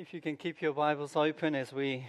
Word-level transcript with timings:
If 0.00 0.14
you 0.14 0.22
can 0.22 0.34
keep 0.34 0.62
your 0.62 0.72
Bibles 0.72 1.14
open 1.14 1.54
as 1.54 1.74
we 1.74 2.06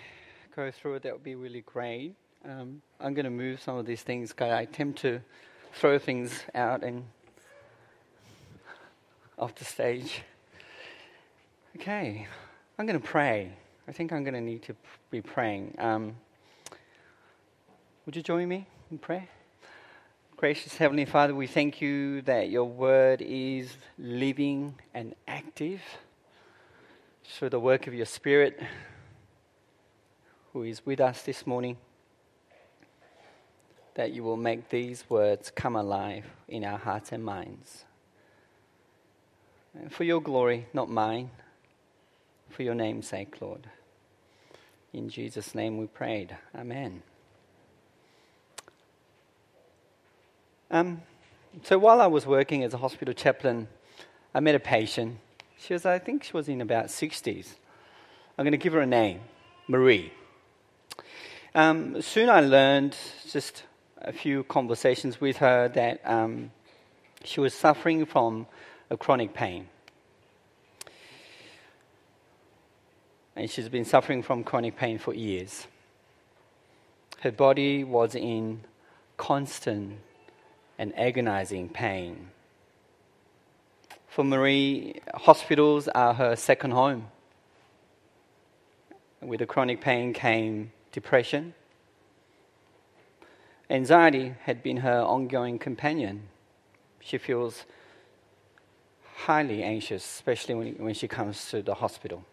go 0.55 0.71
through 0.71 0.95
it, 0.95 1.03
that 1.03 1.11
would 1.11 1.25
be 1.25 1.35
really 1.35 1.59
great. 1.59 2.15
Um, 2.45 2.81
I'm 3.02 3.14
going 3.14 3.25
to 3.25 3.29
move 3.29 3.61
some 3.61 3.75
of 3.75 3.85
these 3.85 4.02
things 4.02 4.33
I 4.39 4.63
tend 4.63 4.96
to 4.99 5.19
throw 5.73 5.99
things 5.99 6.31
out 6.55 6.85
and 6.85 7.04
off 9.38 9.55
the 9.55 9.65
stage. 9.65 10.21
Okay, 11.75 12.27
I'm 12.79 12.85
going 12.85 12.97
to 12.97 13.05
pray. 13.05 13.51
I 13.90 13.92
think 13.92 14.13
I'm 14.13 14.23
going 14.23 14.35
to 14.35 14.42
need 14.42 14.63
to 14.63 14.76
be 15.10 15.19
praying. 15.19 15.76
Um, 15.78 16.16
would 18.05 18.16
you 18.16 18.23
join 18.23 18.48
me 18.48 18.68
in 18.89 19.00
prayer? 19.00 19.28
Gracious 20.38 20.78
Heavenly 20.78 21.04
Father, 21.04 21.36
we 21.36 21.46
thank 21.46 21.82
you 21.82 22.21
that 22.21 22.50
your 22.50 22.70
word 22.70 23.21
is 23.21 23.76
living 24.00 24.76
and 24.94 25.14
active 25.28 25.82
through 27.26 27.50
the 27.50 27.60
work 27.60 27.88
of 27.88 27.94
your 27.94 28.06
Spirit 28.06 28.60
who 30.54 30.64
is 30.64 30.86
with 30.86 31.00
us 31.00 31.22
this 31.23 31.48
morning. 31.48 31.78
That 33.95 34.12
you 34.12 34.23
will 34.23 34.38
make 34.38 34.70
these 34.70 35.09
words 35.09 35.52
come 35.52 35.76
alive 35.76 36.26
in 36.48 36.64
our 36.64 36.78
hearts 36.78 37.12
and 37.12 37.23
minds. 37.23 37.86
And 39.73 39.92
for 39.92 40.04
your 40.04 40.22
glory, 40.22 40.68
not 40.73 40.90
mine, 40.90 41.31
for 42.50 42.64
your 42.64 42.76
name's 42.76 43.08
sake, 43.08 43.42
Lord. 43.42 43.67
In 44.94 45.09
Jesus' 45.09 45.56
name 45.56 45.78
we 45.78 45.88
prayed. 45.88 46.36
Amen. 46.53 47.02
Um, 50.70 51.02
so 51.64 51.78
while 51.78 52.02
I 52.02 52.08
was 52.08 52.26
working 52.26 52.64
as 52.64 52.73
a 52.73 52.78
hospital 52.78 53.14
chaplain, 53.14 53.67
I 54.34 54.40
met 54.40 54.56
a 54.56 54.59
patient. 54.59 55.20
She 55.62 55.74
was, 55.74 55.86
I 55.86 56.00
think 56.00 56.24
she 56.24 56.34
was 56.34 56.50
in 56.50 56.60
about 56.60 56.88
60s. 56.88 57.50
I'm 58.36 58.44
going 58.44 58.52
to 58.52 58.58
give 58.58 58.74
her 58.74 58.80
a 58.80 58.88
name, 58.88 59.20
Marie. 59.68 60.12
Um, 61.53 62.02
soon 62.02 62.30
I 62.30 62.42
learned, 62.42 62.98
just 63.30 63.64
a 64.00 64.12
few 64.12 64.44
conversations 64.45 65.22
with 65.22 65.38
her, 65.38 65.68
that 65.68 66.02
um, 66.03 66.50
she 67.23 67.40
was 67.40 67.53
suffering 67.53 68.08
from 68.08 68.48
a 68.90 68.98
chronic 68.98 69.36
pain. 69.36 69.68
And 73.36 73.48
she's 73.48 73.70
been 73.70 73.86
suffering 73.86 74.23
from 74.23 74.44
chronic 74.44 74.75
pain 74.75 74.98
for 74.98 75.14
years. 75.14 75.68
Her 77.20 77.31
body 77.31 77.84
was 77.84 78.16
in 78.16 78.62
constant 79.16 80.00
and 80.80 80.98
agonizing 80.98 81.70
pain. 81.70 82.31
For 84.12 84.26
Marie, 84.26 85.00
hospitals 85.14 85.88
are 85.88 86.14
her 86.16 86.36
second 86.36 86.72
home. 86.72 87.08
With 89.22 89.40
the 89.40 89.45
chronic 89.45 89.80
pain 89.80 90.12
came 90.12 90.73
depression. 90.92 91.53
Anxiety 93.70 94.36
had 94.42 94.62
been 94.62 94.78
her 94.78 95.00
ongoing 95.00 95.58
companion. 95.58 96.23
She 97.00 97.18
feels 97.18 97.64
highly 99.16 99.64
anxious, 99.64 100.03
especially 100.03 100.56
when, 100.56 100.73
when 100.73 100.94
she 100.94 101.08
comes 101.08 101.50
to 101.52 101.62
the 101.62 101.75
hospital. 101.75 102.25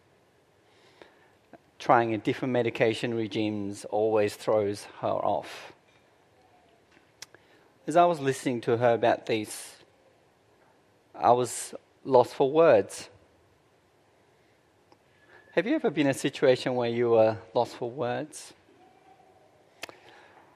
Trying 1.78 2.12
a 2.12 2.18
different 2.18 2.50
medication 2.50 3.14
regimes 3.14 3.84
always 3.84 4.34
throws 4.34 4.88
her 5.00 5.06
off 5.06 5.72
as 7.88 7.96
I 7.96 8.04
was 8.04 8.20
listening 8.20 8.60
to 8.62 8.76
her 8.76 8.92
about 8.92 9.24
these, 9.24 9.76
I 11.20 11.32
was 11.32 11.74
lost 12.04 12.34
for 12.34 12.50
words. 12.50 13.08
Have 15.52 15.66
you 15.66 15.74
ever 15.74 15.90
been 15.90 16.06
in 16.06 16.12
a 16.12 16.14
situation 16.14 16.76
where 16.76 16.88
you 16.88 17.10
were 17.10 17.36
lost 17.52 17.74
for 17.74 17.90
words? 17.90 18.52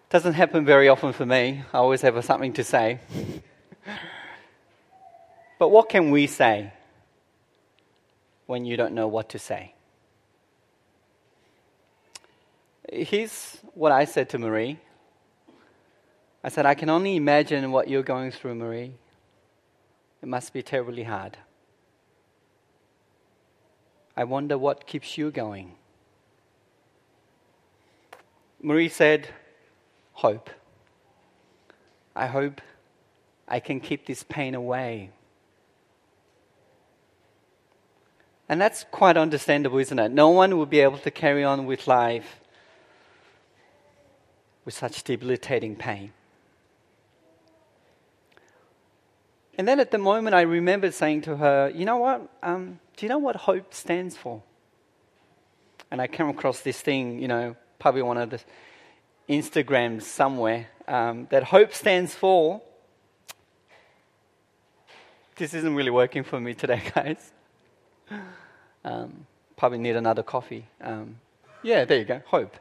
Doesn't 0.09 0.35
happen 0.35 0.65
very 0.65 0.89
often 0.89 1.13
for 1.13 1.27
me. 1.27 1.65
I 1.73 1.79
always 1.79 2.03
have 2.03 2.25
something 2.25 2.53
to 2.53 2.63
say. 2.63 3.01
but 5.59 5.71
what 5.71 5.89
can 5.89 6.13
we 6.13 6.29
say 6.29 6.73
when 8.47 8.65
you 8.65 8.77
don't 8.77 8.95
know 8.95 9.09
what 9.09 9.31
to 9.31 9.41
say? 9.41 9.75
Here's 12.93 13.59
what 13.75 13.91
I 13.91 14.05
said 14.05 14.29
to 14.29 14.39
Marie 14.39 14.79
I 16.45 16.49
said, 16.49 16.67
I 16.67 16.75
can 16.75 16.89
only 16.89 17.17
imagine 17.17 17.71
what 17.71 17.89
you're 17.89 18.03
going 18.03 18.33
through, 18.33 18.57
Marie. 18.57 18.93
It 20.23 20.29
must 20.29 20.53
be 20.53 20.63
terribly 20.63 21.03
hard. 21.03 21.37
I 24.17 24.25
wonder 24.25 24.57
what 24.57 24.87
keeps 24.87 25.19
you 25.19 25.31
going. 25.31 25.73
Marie 28.61 28.89
said, 28.89 29.29
Hope. 30.13 30.51
I 32.15 32.27
hope 32.27 32.61
I 33.49 33.59
can 33.59 33.81
keep 33.81 34.07
this 34.07 34.23
pain 34.23 34.55
away. 34.55 35.11
And 38.49 38.61
that's 38.61 38.85
quite 38.91 39.17
understandable, 39.17 39.79
isn't 39.79 39.99
it? 39.99 40.13
No 40.13 40.29
one 40.29 40.57
will 40.57 40.67
be 40.67 40.81
able 40.81 40.99
to 40.99 41.11
carry 41.11 41.43
on 41.43 41.67
with 41.67 41.87
life 41.87 42.41
with 44.65 44.75
such 44.75 45.03
debilitating 45.03 45.75
pain. 45.75 46.13
And 49.63 49.69
then 49.69 49.79
at 49.79 49.93
the 49.93 49.99
moment, 49.99 50.35
I 50.35 50.41
remember 50.41 50.91
saying 50.91 51.21
to 51.21 51.37
her, 51.37 51.71
You 51.73 51.85
know 51.85 51.99
what? 51.99 52.29
Um, 52.43 52.81
do 52.97 53.07
you 53.07 53.09
know 53.09 53.19
what 53.19 53.37
hope 53.37 53.73
stands 53.73 54.17
for? 54.17 54.43
And 55.89 56.03
I 56.03 56.09
came 56.09 56.29
across 56.29 56.63
this 56.63 56.81
thing, 56.81 57.21
you 57.21 57.29
know, 57.29 57.55
probably 57.79 58.03
one 58.03 58.17
of 58.17 58.31
the 58.31 58.41
Instagrams 59.29 60.03
somewhere, 60.03 60.67
um, 60.89 61.29
that 61.31 61.45
hope 61.45 61.73
stands 61.75 62.13
for. 62.13 62.61
This 65.37 65.55
isn't 65.55 65.77
really 65.77 65.93
working 65.93 66.25
for 66.25 66.41
me 66.41 66.55
today, 66.55 66.83
guys. 66.97 67.31
Um, 68.85 69.29
probably 69.57 69.79
need 69.79 69.95
another 69.95 70.25
coffee. 70.25 70.67
Um, 70.81 71.21
yeah, 71.63 71.85
there 71.85 72.01
you 72.01 72.05
go. 72.05 72.21
Hope. 72.27 72.57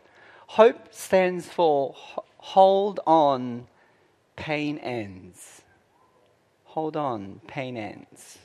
Hope 0.46 0.94
stands 0.94 1.48
for 1.48 1.96
hold 2.38 3.00
on, 3.08 3.66
pain 4.36 4.78
ends. 4.78 5.61
Hold 6.72 6.96
on, 6.96 7.42
pain 7.48 7.76
ends. 7.76 8.40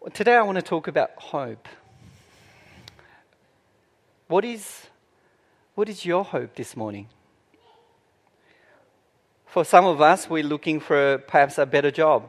Well, 0.00 0.10
today 0.10 0.34
I 0.34 0.40
want 0.40 0.56
to 0.56 0.62
talk 0.62 0.88
about 0.88 1.10
hope. 1.16 1.68
What 4.28 4.46
is, 4.46 4.86
what 5.74 5.90
is 5.90 6.06
your 6.06 6.24
hope 6.24 6.54
this 6.54 6.74
morning? 6.74 7.08
For 9.44 9.62
some 9.62 9.84
of 9.84 10.00
us, 10.00 10.30
we're 10.30 10.42
looking 10.42 10.80
for 10.80 11.18
perhaps 11.18 11.58
a 11.58 11.66
better 11.66 11.90
job, 11.90 12.24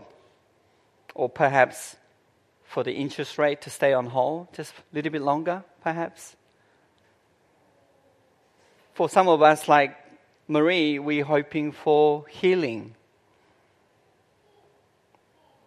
or 1.16 1.30
perhaps 1.30 1.96
for 2.66 2.84
the 2.84 2.92
interest 2.92 3.38
rate 3.38 3.62
to 3.62 3.70
stay 3.70 3.94
on 3.94 4.08
hold 4.08 4.52
just 4.52 4.74
a 4.74 4.96
little 4.96 5.14
bit 5.14 5.22
longer, 5.22 5.64
perhaps. 5.82 6.36
For 8.94 9.08
some 9.08 9.30
of 9.30 9.42
us, 9.42 9.70
like 9.70 9.96
Marie, 10.48 10.98
we're 10.98 11.26
hoping 11.26 11.72
for 11.72 12.26
healing. 12.30 12.96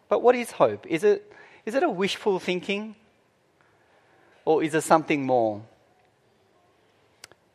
But 0.09 0.23
what 0.23 0.35
is 0.35 0.53
hope? 0.53 0.87
Is 0.87 1.05
it, 1.05 1.33
is 1.67 1.75
it 1.75 1.83
a 1.83 1.91
wishful 1.91 2.39
thinking? 2.39 2.97
Or 4.45 4.63
is 4.63 4.75
it 4.75 4.83
something 4.83 5.25
more? 5.25 5.63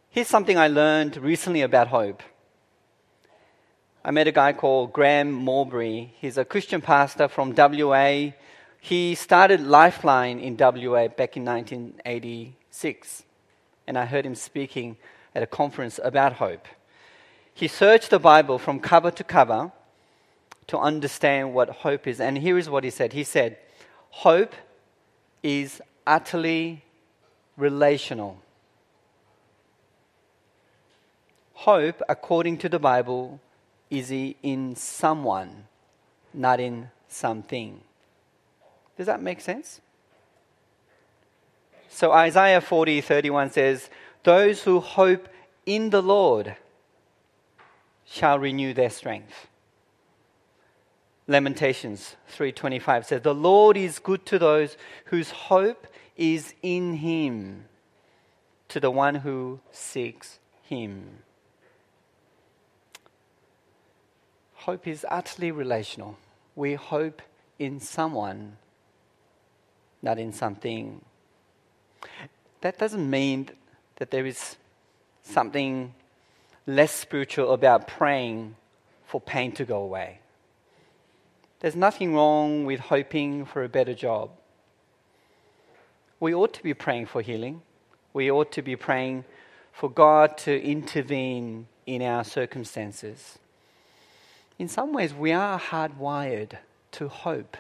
Here's 0.09 0.27
something 0.27 0.57
I 0.57 0.67
learned 0.67 1.17
recently 1.17 1.61
about 1.61 1.87
hope. 1.87 2.21
I 4.03 4.11
met 4.11 4.27
a 4.27 4.31
guy 4.31 4.53
called 4.53 4.93
Graham 4.93 5.31
Mowbray. 5.31 6.11
He's 6.21 6.37
a 6.37 6.45
Christian 6.45 6.79
pastor 6.79 7.27
from 7.27 7.55
WA. 7.57 8.33
He 8.79 9.15
started 9.15 9.61
Lifeline 9.61 10.39
in 10.39 10.55
WA 10.57 11.07
back 11.07 11.35
in 11.35 11.43
1986. 11.43 13.23
And 13.87 13.97
I 13.97 14.05
heard 14.05 14.27
him 14.27 14.35
speaking 14.35 14.97
at 15.33 15.41
a 15.41 15.47
conference 15.47 15.99
about 16.03 16.33
hope. 16.33 16.67
He 17.55 17.69
searched 17.69 18.09
the 18.09 18.19
Bible 18.19 18.59
from 18.59 18.81
cover 18.81 19.09
to 19.11 19.23
cover 19.23 19.71
to 20.67 20.77
understand 20.77 21.53
what 21.53 21.69
hope 21.69 22.05
is. 22.05 22.19
And 22.19 22.37
here 22.37 22.57
is 22.57 22.69
what 22.69 22.83
he 22.83 22.89
said 22.89 23.13
He 23.13 23.23
said, 23.23 23.57
Hope 24.09 24.53
is 25.41 25.81
utterly 26.05 26.83
relational. 27.57 28.41
Hope, 31.53 32.01
according 32.09 32.57
to 32.59 32.69
the 32.69 32.77
Bible, 32.77 33.39
is 33.89 34.11
in 34.11 34.75
someone, 34.75 35.65
not 36.33 36.59
in 36.59 36.89
something. 37.07 37.79
Does 38.97 39.05
that 39.05 39.21
make 39.21 39.39
sense? 39.39 39.79
So 41.89 42.11
Isaiah 42.11 42.59
40 42.59 42.99
31 42.99 43.51
says, 43.51 43.89
Those 44.23 44.63
who 44.63 44.81
hope 44.81 45.29
in 45.65 45.91
the 45.91 46.01
Lord 46.01 46.57
shall 48.05 48.39
renew 48.39 48.73
their 48.73 48.89
strength. 48.89 49.47
Lamentations 51.27 52.15
3:25 52.27 53.05
says, 53.05 53.21
"The 53.21 53.33
Lord 53.33 53.75
is 53.75 53.99
good 53.99 54.25
to 54.27 54.37
those 54.37 54.77
whose 55.05 55.31
hope 55.31 55.87
is 56.15 56.53
in 56.61 56.95
him, 56.95 57.67
to 58.67 58.79
the 58.79 58.91
one 58.91 59.15
who 59.15 59.59
seeks 59.71 60.39
him." 60.61 61.23
Hope 64.53 64.87
is 64.87 65.05
utterly 65.09 65.51
relational. 65.51 66.17
We 66.55 66.75
hope 66.75 67.21
in 67.59 67.79
someone, 67.79 68.57
not 70.01 70.19
in 70.19 70.31
something. 70.31 71.03
That 72.61 72.77
doesn't 72.77 73.09
mean 73.09 73.49
that 73.95 74.11
there 74.11 74.25
is 74.25 74.57
something 75.23 75.93
less 76.67 76.91
spiritual 76.91 77.53
about 77.53 77.87
praying 77.87 78.55
for 79.05 79.21
pain 79.21 79.51
to 79.53 79.65
go 79.65 79.81
away. 79.81 80.19
There's 81.59 81.75
nothing 81.75 82.13
wrong 82.13 82.65
with 82.65 82.79
hoping 82.79 83.45
for 83.45 83.63
a 83.63 83.69
better 83.69 83.93
job. 83.93 84.31
We 86.19 86.33
ought 86.33 86.53
to 86.53 86.63
be 86.63 86.73
praying 86.73 87.07
for 87.07 87.21
healing. 87.21 87.61
We 88.13 88.31
ought 88.31 88.51
to 88.53 88.61
be 88.61 88.75
praying 88.75 89.25
for 89.71 89.89
God 89.89 90.37
to 90.39 90.61
intervene 90.61 91.67
in 91.85 92.01
our 92.01 92.23
circumstances. 92.23 93.37
In 94.57 94.67
some 94.69 94.93
ways, 94.93 95.13
we 95.13 95.31
are 95.31 95.59
hardwired 95.59 96.53
to 96.93 97.09
hope. 97.09 97.57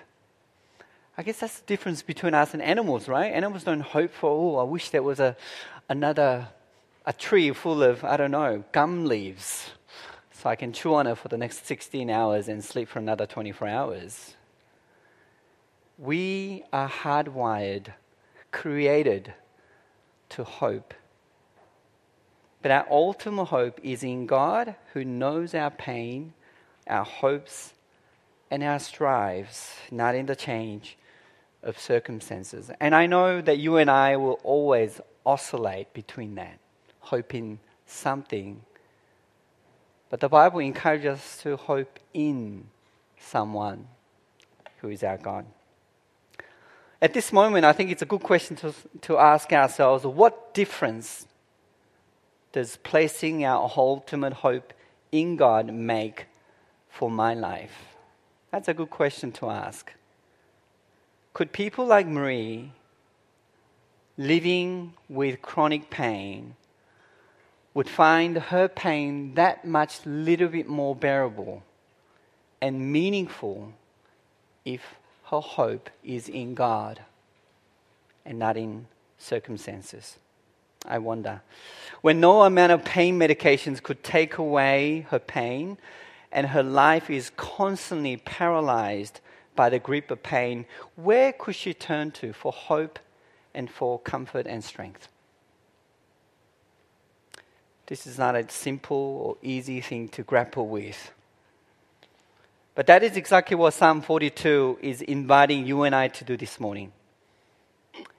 I 1.17 1.23
guess 1.23 1.39
that's 1.39 1.59
the 1.59 1.65
difference 1.65 2.01
between 2.01 2.33
us 2.33 2.53
and 2.53 2.61
animals, 2.61 3.07
right? 3.07 3.31
Animals 3.33 3.63
don't 3.63 3.81
hope 3.81 4.13
for, 4.13 4.29
oh, 4.29 4.57
I 4.57 4.63
wish 4.63 4.89
there 4.89 5.03
was 5.03 5.19
a, 5.19 5.35
another 5.89 6.47
a 7.05 7.13
tree 7.13 7.51
full 7.51 7.83
of, 7.83 8.03
I 8.03 8.17
don't 8.17 8.31
know, 8.31 8.63
gum 8.71 9.05
leaves 9.05 9.71
so 10.31 10.49
I 10.49 10.55
can 10.55 10.73
chew 10.73 10.93
on 10.95 11.07
it 11.07 11.17
for 11.17 11.27
the 11.27 11.37
next 11.37 11.65
16 11.65 12.09
hours 12.09 12.47
and 12.47 12.63
sleep 12.63 12.89
for 12.89 12.99
another 12.99 13.25
24 13.25 13.67
hours. 13.67 14.35
We 15.97 16.63
are 16.73 16.89
hardwired, 16.89 17.93
created 18.51 19.33
to 20.29 20.43
hope. 20.43 20.93
But 22.61 22.71
our 22.71 22.85
ultimate 22.89 23.45
hope 23.45 23.79
is 23.83 24.03
in 24.03 24.25
God 24.25 24.75
who 24.93 25.05
knows 25.05 25.53
our 25.53 25.69
pain, 25.69 26.33
our 26.87 27.05
hopes, 27.05 27.73
and 28.51 28.63
our 28.63 28.79
strives, 28.79 29.75
not 29.91 30.15
in 30.15 30.25
the 30.25 30.35
change 30.35 30.97
of 31.63 31.79
circumstances. 31.79 32.71
And 32.79 32.93
I 32.93 33.07
know 33.07 33.41
that 33.41 33.57
you 33.57 33.77
and 33.77 33.89
I 33.89 34.17
will 34.17 34.39
always 34.43 35.01
oscillate 35.25 35.93
between 35.93 36.35
that, 36.35 36.59
hoping 37.05 37.59
something 37.85 38.61
but 40.09 40.19
the 40.19 40.29
Bible 40.29 40.59
encourages 40.59 41.19
us 41.19 41.37
to 41.43 41.57
hope 41.57 41.99
in 42.13 42.67
someone 43.19 43.87
who 44.77 44.89
is 44.89 45.03
our 45.03 45.17
God. 45.17 45.45
At 47.01 47.13
this 47.13 47.33
moment, 47.33 47.65
I 47.65 47.73
think 47.73 47.91
it's 47.91 48.01
a 48.01 48.05
good 48.05 48.23
question 48.23 48.55
to, 48.57 48.73
to 49.01 49.17
ask 49.17 49.51
ourselves 49.51 50.05
what 50.05 50.53
difference 50.53 51.27
does 52.53 52.77
placing 52.77 53.43
our 53.43 53.69
ultimate 53.75 54.33
hope 54.33 54.73
in 55.11 55.35
God 55.35 55.73
make 55.73 56.27
for 56.89 57.11
my 57.11 57.33
life? 57.33 57.95
That's 58.51 58.69
a 58.69 58.73
good 58.73 58.89
question 58.89 59.31
to 59.33 59.49
ask. 59.49 59.91
Could 61.33 61.51
people 61.51 61.85
like 61.85 62.07
Marie, 62.07 62.71
living 64.17 64.93
with 65.09 65.41
chronic 65.41 65.89
pain, 65.89 66.55
would 67.75 67.89
find 67.89 68.37
her 68.37 68.67
pain 68.67 69.35
that 69.35 69.65
much 69.65 70.03
little 70.05 70.47
bit 70.47 70.67
more 70.67 70.95
bearable 70.95 71.61
and 72.61 72.91
meaningful 72.91 73.73
if 74.63 74.95
her 75.29 75.41
hope 75.41 75.89
is 76.03 76.27
in 76.27 76.55
God 76.55 77.01
and 78.25 78.39
not 78.39 78.57
in 78.57 78.87
circumstances. 79.19 80.17
I 80.87 80.99
wonder. 80.99 81.41
When 82.01 82.19
no 82.19 82.43
amount 82.43 82.71
of 82.71 82.85
pain 82.85 83.19
medications 83.19 83.83
could 83.83 84.03
take 84.03 84.37
away 84.37 85.05
her 85.09 85.19
pain, 85.19 85.77
and 86.31 86.47
her 86.47 86.63
life 86.63 87.09
is 87.09 87.31
constantly 87.35 88.17
paralyzed 88.17 89.19
by 89.55 89.69
the 89.69 89.79
grip 89.79 90.11
of 90.11 90.21
pain, 90.21 90.65
where 90.95 91.33
could 91.33 91.55
she 91.55 91.73
turn 91.73 92.11
to 92.11 92.33
for 92.33 92.51
hope 92.51 92.99
and 93.53 93.69
for 93.69 93.99
comfort 93.99 94.45
and 94.47 94.63
strength? 94.63 95.07
This 97.87 98.07
is 98.07 98.17
not 98.17 98.35
a 98.35 98.49
simple 98.49 98.97
or 98.97 99.37
easy 99.43 99.79
thing 99.81 100.09
to 100.09 100.23
grapple 100.23 100.67
with. 100.67 101.11
But 102.73 102.87
that 102.87 103.03
is 103.03 103.15
exactly 103.15 103.55
what 103.55 103.73
Psalm 103.73 104.01
42 104.01 104.79
is 104.81 105.01
inviting 105.01 105.65
you 105.65 105.83
and 105.83 105.95
I 105.95 106.07
to 106.09 106.23
do 106.25 106.35
this 106.35 106.59
morning. 106.59 106.91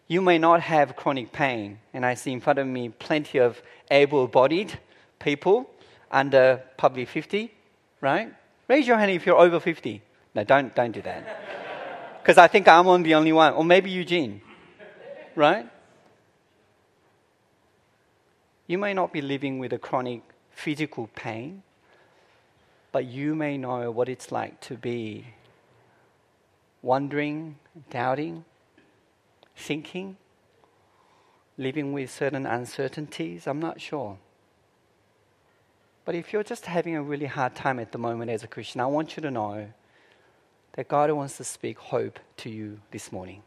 You 0.08 0.22
may 0.22 0.38
not 0.38 0.60
have 0.62 0.94
chronic 0.94 1.32
pain, 1.32 1.80
and 1.92 2.06
I 2.06 2.14
see 2.14 2.32
in 2.32 2.40
front 2.40 2.60
of 2.60 2.66
me 2.66 2.90
plenty 2.90 3.38
of 3.38 3.60
able 3.90 4.28
bodied 4.28 4.78
people 5.18 5.68
under 6.10 6.62
probably 6.78 7.04
50, 7.04 7.52
right? 8.00 8.32
Raise 8.68 8.86
your 8.86 8.96
hand 8.98 9.10
if 9.10 9.26
you're 9.26 9.36
over 9.36 9.58
50. 9.58 10.00
No, 10.34 10.44
don't, 10.44 10.74
don't 10.74 10.92
do 10.92 11.02
that. 11.02 12.22
Because 12.22 12.38
I 12.38 12.46
think 12.46 12.68
I'm 12.68 12.86
on 12.86 13.02
the 13.02 13.14
only 13.14 13.32
one. 13.32 13.52
Or 13.52 13.64
maybe 13.64 13.90
Eugene, 13.90 14.40
right? 15.34 15.68
You 18.66 18.78
may 18.78 18.94
not 18.94 19.12
be 19.12 19.20
living 19.20 19.58
with 19.58 19.72
a 19.72 19.78
chronic 19.78 20.22
physical 20.50 21.08
pain, 21.14 21.62
but 22.90 23.04
you 23.04 23.34
may 23.34 23.56
know 23.56 23.90
what 23.90 24.08
it's 24.08 24.32
like 24.32 24.60
to 24.62 24.74
be 24.74 25.26
wondering, 26.82 27.56
doubting, 27.90 28.44
thinking, 29.54 30.16
living 31.58 31.92
with 31.92 32.10
certain 32.10 32.46
uncertainties. 32.46 33.46
I'm 33.46 33.60
not 33.60 33.80
sure. 33.80 34.18
But 36.04 36.14
if 36.14 36.32
you're 36.32 36.44
just 36.44 36.66
having 36.66 36.96
a 36.96 37.02
really 37.02 37.26
hard 37.26 37.54
time 37.54 37.78
at 37.78 37.92
the 37.92 37.98
moment 37.98 38.30
as 38.30 38.44
a 38.44 38.46
Christian, 38.46 38.80
I 38.80 38.86
want 38.86 39.16
you 39.16 39.20
to 39.22 39.30
know 39.30 39.68
that 40.72 40.88
God 40.88 41.10
wants 41.10 41.36
to 41.38 41.44
speak 41.44 41.78
hope 41.78 42.18
to 42.38 42.50
you 42.50 42.80
this 42.90 43.10
morning. 43.10 43.42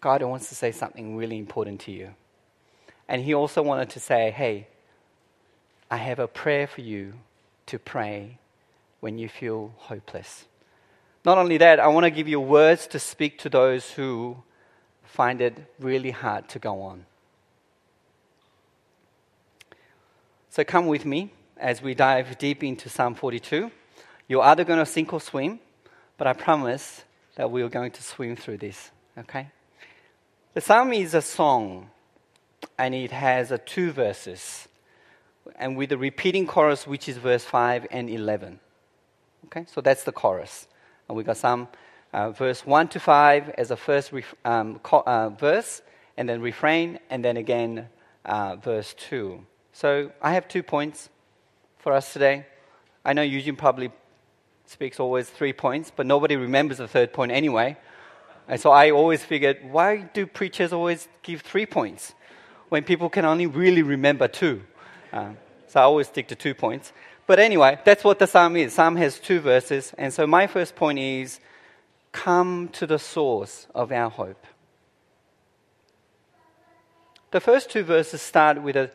God 0.00 0.22
wants 0.22 0.48
to 0.48 0.54
say 0.54 0.72
something 0.72 1.16
really 1.16 1.38
important 1.38 1.80
to 1.82 1.92
you. 1.92 2.14
And 3.08 3.22
He 3.22 3.34
also 3.34 3.62
wanted 3.62 3.90
to 3.90 4.00
say, 4.00 4.30
hey, 4.30 4.68
I 5.90 5.96
have 5.96 6.18
a 6.18 6.28
prayer 6.28 6.66
for 6.66 6.82
you 6.82 7.14
to 7.66 7.78
pray 7.78 8.38
when 9.00 9.18
you 9.18 9.28
feel 9.28 9.72
hopeless. 9.76 10.46
Not 11.24 11.38
only 11.38 11.58
that, 11.58 11.80
I 11.80 11.88
want 11.88 12.04
to 12.04 12.10
give 12.10 12.28
you 12.28 12.40
words 12.40 12.86
to 12.88 12.98
speak 12.98 13.38
to 13.40 13.48
those 13.48 13.92
who 13.92 14.42
find 15.04 15.40
it 15.40 15.74
really 15.78 16.10
hard 16.10 16.48
to 16.50 16.58
go 16.58 16.82
on. 16.82 17.06
So 20.50 20.64
come 20.64 20.86
with 20.86 21.04
me 21.04 21.32
as 21.56 21.82
we 21.82 21.94
dive 21.94 22.38
deep 22.38 22.62
into 22.62 22.88
Psalm 22.88 23.14
42. 23.14 23.70
You're 24.28 24.42
either 24.42 24.64
going 24.64 24.78
to 24.78 24.86
sink 24.86 25.12
or 25.12 25.20
swim, 25.20 25.60
but 26.16 26.26
I 26.26 26.32
promise 26.32 27.04
that 27.36 27.50
we 27.50 27.62
are 27.62 27.68
going 27.68 27.90
to 27.92 28.02
swim 28.02 28.36
through 28.36 28.58
this, 28.58 28.90
okay? 29.16 29.48
The 30.58 30.62
psalm 30.62 30.92
is 30.92 31.14
a 31.14 31.22
song, 31.22 31.88
and 32.76 32.92
it 32.92 33.12
has 33.12 33.52
a 33.52 33.58
two 33.58 33.92
verses, 33.92 34.66
and 35.54 35.76
with 35.76 35.92
a 35.92 35.96
repeating 35.96 36.48
chorus, 36.48 36.84
which 36.84 37.08
is 37.08 37.16
verse 37.16 37.44
5 37.44 37.86
and 37.92 38.10
11. 38.10 38.58
Okay, 39.44 39.66
so 39.72 39.80
that's 39.80 40.02
the 40.02 40.10
chorus. 40.10 40.66
And 41.08 41.16
we 41.16 41.22
got 41.22 41.36
some 41.36 41.68
uh, 42.12 42.32
verse 42.32 42.66
1 42.66 42.88
to 42.88 42.98
5 42.98 43.50
as 43.50 43.70
a 43.70 43.76
first 43.76 44.10
ref- 44.10 44.34
um, 44.44 44.80
co- 44.80 45.04
uh, 45.06 45.28
verse, 45.28 45.80
and 46.16 46.28
then 46.28 46.40
refrain, 46.40 46.98
and 47.08 47.24
then 47.24 47.36
again 47.36 47.88
uh, 48.24 48.56
verse 48.56 48.94
2. 48.94 49.46
So 49.72 50.10
I 50.20 50.32
have 50.32 50.48
two 50.48 50.64
points 50.64 51.08
for 51.76 51.92
us 51.92 52.12
today. 52.12 52.46
I 53.04 53.12
know 53.12 53.22
Eugene 53.22 53.54
probably 53.54 53.92
speaks 54.66 54.98
always 54.98 55.30
three 55.30 55.52
points, 55.52 55.92
but 55.94 56.04
nobody 56.04 56.34
remembers 56.34 56.78
the 56.78 56.88
third 56.88 57.12
point 57.12 57.30
anyway. 57.30 57.76
And 58.48 58.58
so 58.58 58.70
I 58.70 58.90
always 58.90 59.22
figured, 59.22 59.58
why 59.62 60.08
do 60.14 60.26
preachers 60.26 60.72
always 60.72 61.06
give 61.22 61.42
three 61.42 61.66
points 61.66 62.14
when 62.70 62.82
people 62.82 63.10
can 63.10 63.26
only 63.26 63.46
really 63.46 63.82
remember 63.82 64.26
two? 64.26 64.62
Um, 65.12 65.36
so 65.66 65.80
I 65.80 65.82
always 65.82 66.08
stick 66.08 66.28
to 66.28 66.34
two 66.34 66.54
points. 66.54 66.92
But 67.26 67.38
anyway, 67.38 67.78
that's 67.84 68.04
what 68.04 68.18
the 68.18 68.26
psalm 68.26 68.56
is. 68.56 68.72
Psalm 68.72 68.96
has 68.96 69.18
two 69.18 69.40
verses. 69.40 69.92
And 69.98 70.12
so 70.12 70.26
my 70.26 70.46
first 70.46 70.74
point 70.76 70.98
is 70.98 71.40
come 72.10 72.68
to 72.72 72.86
the 72.86 72.98
source 72.98 73.66
of 73.74 73.92
our 73.92 74.08
hope. 74.08 74.46
The 77.30 77.40
first 77.40 77.70
two 77.70 77.82
verses 77.82 78.22
start 78.22 78.62
with 78.62 78.76
an 78.76 78.90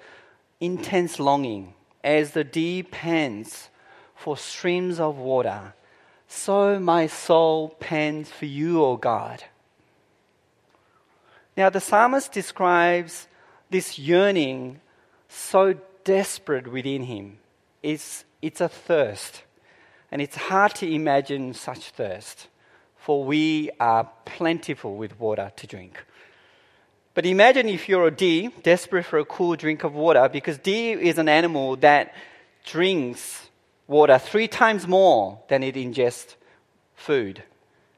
intense 0.60 1.20
longing 1.20 1.76
as 2.04 2.32
the 2.32 2.44
deep 2.44 2.90
pants 2.90 3.70
for 4.16 4.36
streams 4.36 5.00
of 5.00 5.18
water 5.18 5.74
so 6.34 6.80
my 6.80 7.08
soul 7.08 7.70
pants 7.80 8.32
for 8.32 8.46
you, 8.46 8.84
O 8.84 8.98
God. 8.98 9.44
Now, 11.56 11.70
the 11.70 11.80
psalmist 11.80 12.32
describes 12.32 13.28
this 13.70 14.00
yearning 14.00 14.82
so 15.30 15.76
desperate 16.04 16.68
within 16.68 17.04
him. 17.04 17.38
It's, 17.82 18.26
it's 18.42 18.62
a 18.62 18.68
thirst. 18.68 19.44
And 20.12 20.22
it's 20.22 20.36
hard 20.36 20.76
to 20.76 20.92
imagine 20.92 21.54
such 21.54 21.92
thirst, 21.92 22.48
for 22.98 23.24
we 23.24 23.70
are 23.80 24.10
plentiful 24.26 24.96
with 24.96 25.20
water 25.20 25.52
to 25.56 25.68
drink. 25.68 26.04
But 27.14 27.26
imagine 27.26 27.70
if 27.70 27.88
you're 27.88 28.08
a 28.08 28.12
deer, 28.12 28.52
desperate 28.64 29.06
for 29.06 29.20
a 29.20 29.26
cool 29.26 29.56
drink 29.56 29.84
of 29.84 29.94
water, 29.94 30.28
because 30.30 30.58
deer 30.58 31.00
is 31.00 31.20
an 31.20 31.30
animal 31.30 31.76
that 31.78 32.14
drinks 32.66 33.50
water 33.88 34.18
three 34.18 34.48
times 34.48 34.88
more 34.88 35.40
than 35.50 35.64
it 35.64 35.76
ingests 35.76 36.36
food. 36.96 37.44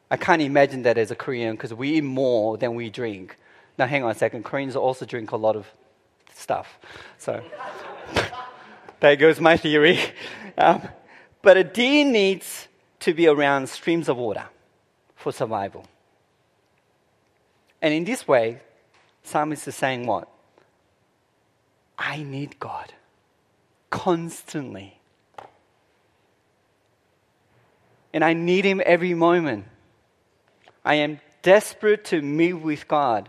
I 0.09 0.17
can't 0.17 0.41
imagine 0.41 0.83
that 0.83 0.97
as 0.97 1.11
a 1.11 1.15
Korean 1.15 1.55
because 1.55 1.73
we 1.73 1.97
eat 1.97 2.03
more 2.03 2.57
than 2.57 2.75
we 2.75 2.89
drink. 2.89 3.37
Now, 3.77 3.87
hang 3.87 4.03
on 4.03 4.11
a 4.11 4.15
second. 4.15 4.43
Koreans 4.43 4.75
also 4.75 5.05
drink 5.05 5.31
a 5.31 5.37
lot 5.37 5.55
of 5.55 5.67
stuff. 6.33 6.79
So, 7.17 7.43
there 8.99 9.15
goes 9.15 9.39
my 9.39 9.57
theory. 9.57 9.99
Um, 10.57 10.87
but 11.41 11.57
a 11.57 11.65
deer 11.65 12.05
needs 12.05 12.69
to 13.01 13.13
be 13.13 13.27
around 13.27 13.67
streams 13.67 14.07
of 14.07 14.15
water 14.15 14.45
for 15.17 15.33
survival. 15.33 15.85
And 17.81 17.93
in 17.93 18.05
this 18.05 18.25
way, 18.25 18.61
Psalmist 19.21 19.67
is 19.67 19.75
saying 19.75 20.05
what? 20.05 20.29
I 21.99 22.23
need 22.23 22.57
God 22.57 22.93
constantly. 23.89 24.94
And 28.15 28.23
I 28.23 28.31
need 28.31 28.63
Him 28.63 28.81
every 28.85 29.13
moment. 29.13 29.65
I 30.85 30.95
am 30.95 31.19
desperate 31.41 32.05
to 32.05 32.21
meet 32.21 32.53
with 32.53 32.87
God. 32.87 33.27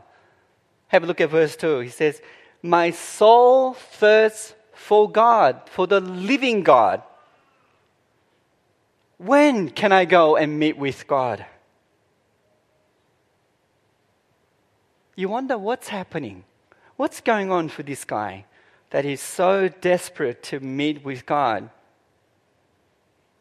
Have 0.87 1.02
a 1.02 1.07
look 1.07 1.21
at 1.21 1.31
verse 1.31 1.57
2. 1.57 1.81
He 1.81 1.90
says, 1.90 2.23
My 2.62 2.93
soul 2.93 3.75
thirsts 3.75 4.55
for 4.73 5.11
God, 5.11 5.61
for 5.66 5.88
the 5.88 5.99
living 5.99 6.62
God. 6.62 7.02
When 9.16 9.71
can 9.71 9.90
I 9.90 10.05
go 10.05 10.37
and 10.37 10.57
meet 10.57 10.78
with 10.78 11.09
God? 11.09 11.45
You 15.16 15.28
wonder 15.31 15.59
what's 15.59 15.88
happening. 15.88 16.45
What's 16.97 17.21
going 17.21 17.50
on 17.50 17.71
for 17.71 17.83
this 17.83 18.05
guy 18.05 18.45
that 18.90 19.05
he's 19.05 19.21
so 19.21 19.66
desperate 19.69 20.45
to 20.45 20.61
meet 20.61 21.05
with 21.05 21.26
God? 21.26 21.71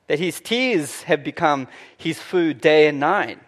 That 0.08 0.20
his 0.20 0.40
tears 0.40 1.04
have 1.04 1.24
become 1.24 1.68
his 1.98 2.20
food 2.20 2.62
day 2.62 2.88
and 2.88 3.00
night. 3.00 3.40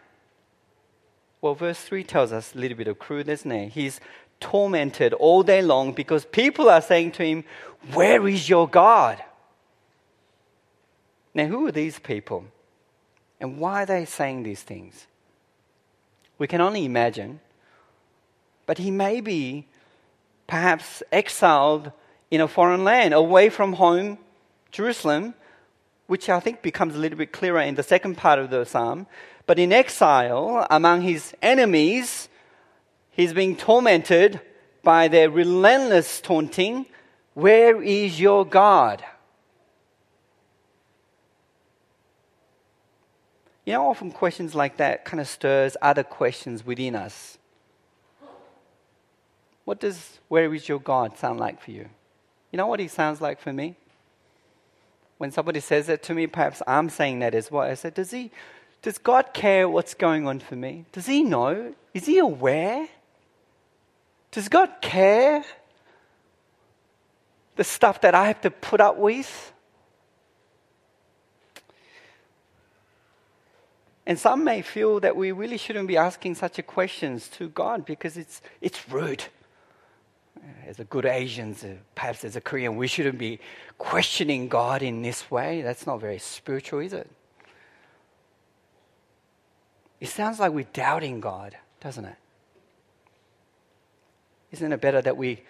Well, 1.42 1.54
verse 1.54 1.80
3 1.80 2.04
tells 2.04 2.32
us 2.32 2.56
a 2.56 2.58
little 2.58 2.78
bit 2.78 2.88
of 2.88 2.98
crude, 2.98 3.30
isn't 3.30 3.52
it? 3.52 3.70
He's 3.70 4.00
tormented 4.40 5.14
all 5.14 5.44
day 5.44 5.62
long 5.62 5.94
because 5.94 6.26
people 6.26 6.70
are 6.70 6.82
saying 6.82 7.12
to 7.14 7.24
him, 7.24 7.44
Where 7.94 8.28
is 8.28 8.50
your 8.50 8.68
God? 8.68 9.24
Now, 11.34 11.46
who 11.46 11.68
are 11.68 11.72
these 11.72 12.00
people? 12.00 12.46
And 13.40 13.60
why 13.60 13.84
are 13.84 13.86
they 13.86 14.06
saying 14.06 14.44
these 14.44 14.64
things? 14.64 15.06
We 16.40 16.48
can 16.48 16.62
only 16.62 16.86
imagine. 16.86 17.40
But 18.66 18.80
he 18.80 18.90
may 18.92 19.22
be 19.22 19.68
perhaps 20.48 21.04
exiled 21.12 21.92
in 22.32 22.42
a 22.42 22.48
foreign 22.48 22.84
land, 22.84 23.14
away 23.14 23.50
from 23.50 23.74
home, 23.74 24.18
Jerusalem, 24.72 25.34
which 26.08 26.30
I 26.30 26.40
think 26.40 26.62
becomes 26.62 26.96
a 26.96 26.98
little 26.98 27.18
bit 27.18 27.32
clearer 27.32 27.60
in 27.60 27.76
the 27.76 27.84
second 27.84 28.16
part 28.16 28.40
of 28.40 28.50
the 28.50 28.66
psalm. 28.66 29.08
But 29.46 29.60
in 29.60 29.72
exile, 29.72 30.66
among 30.70 31.02
his 31.02 31.34
enemies, 31.42 32.30
he's 33.12 33.34
being 33.34 33.56
tormented 33.56 34.42
by 34.84 35.08
their 35.08 35.30
relentless 35.30 36.22
taunting 36.22 36.86
Where 37.34 37.82
is 37.84 38.20
your 38.20 38.46
God? 38.46 39.04
You 43.66 43.74
know, 43.74 43.90
often 43.90 44.12
questions 44.12 44.56
like 44.56 44.78
that 44.78 45.04
kind 45.04 45.20
of 45.20 45.28
stirs 45.28 45.76
other 45.82 46.04
questions 46.04 46.66
within 46.66 46.96
us. 46.96 47.38
What 49.66 49.82
does 49.82 50.20
where 50.30 50.54
is 50.54 50.70
your 50.70 50.80
God 50.80 51.18
sound 51.18 51.42
like 51.42 51.62
for 51.62 51.72
you? 51.72 51.90
You 52.52 52.58
know 52.58 52.68
what 52.68 52.80
he 52.80 52.88
sounds 52.88 53.20
like 53.20 53.42
for 53.42 53.52
me? 53.52 53.76
When 55.18 55.32
somebody 55.32 55.60
says 55.60 55.88
that 55.88 56.04
to 56.04 56.14
me, 56.14 56.28
perhaps 56.28 56.62
I'm 56.68 56.90
saying 56.90 57.20
that 57.20 57.34
as 57.34 57.52
well. 57.52 57.64
I 57.64 57.74
said, 57.74 57.94
Does 57.96 58.12
he 58.12 58.32
does 58.82 58.98
God 58.98 59.34
care 59.34 59.68
what's 59.68 59.94
going 59.94 60.28
on 60.28 60.40
for 60.40 60.56
me? 60.56 60.86
Does 60.92 61.08
he 61.08 61.24
know? 61.24 61.74
Is 61.94 62.06
he 62.06 62.20
aware? 62.20 62.88
Does 64.32 64.50
God 64.50 64.70
care 64.82 65.44
the 67.56 67.64
stuff 67.64 68.02
that 68.02 68.14
I 68.14 68.28
have 68.28 68.42
to 68.42 68.52
put 68.52 68.80
up 68.80 68.98
with? 68.98 69.52
And 74.06 74.18
some 74.18 74.44
may 74.44 74.62
feel 74.62 75.02
that 75.02 75.18
we 75.18 75.34
really 75.34 75.58
shouldn't 75.58 75.88
be 75.88 75.98
asking 75.98 76.36
such 76.36 76.66
questions 76.66 77.28
to 77.30 77.50
God 77.50 77.86
because 77.86 78.16
it's, 78.16 78.42
it's 78.62 78.88
rude. 78.90 79.26
As 80.66 80.80
a 80.80 80.84
good 80.84 81.06
Asians, 81.06 81.63
uh, 81.63 81.75
perhaps 81.96 82.24
as 82.24 82.36
a 82.36 82.42
Korean, 82.42 82.75
we 82.77 82.88
shouldn't 82.88 83.18
be 83.18 83.39
questioning 83.77 84.48
God 84.48 84.82
in 84.82 85.01
this 85.01 85.30
way. 85.30 85.62
That's 85.62 85.86
not 85.86 86.00
very 86.00 86.20
spiritual, 86.20 86.80
is 86.80 86.94
it? 86.94 87.10
It 90.00 90.10
sounds 90.10 90.39
like 90.39 90.51
we're 90.51 90.68
doubting 90.74 91.20
God, 91.20 91.58
doesn't 91.82 92.06
it? 92.06 92.16
Isn't 94.51 94.72
it 94.72 94.80
better 94.80 95.01
that 95.01 95.18
we 95.18 95.44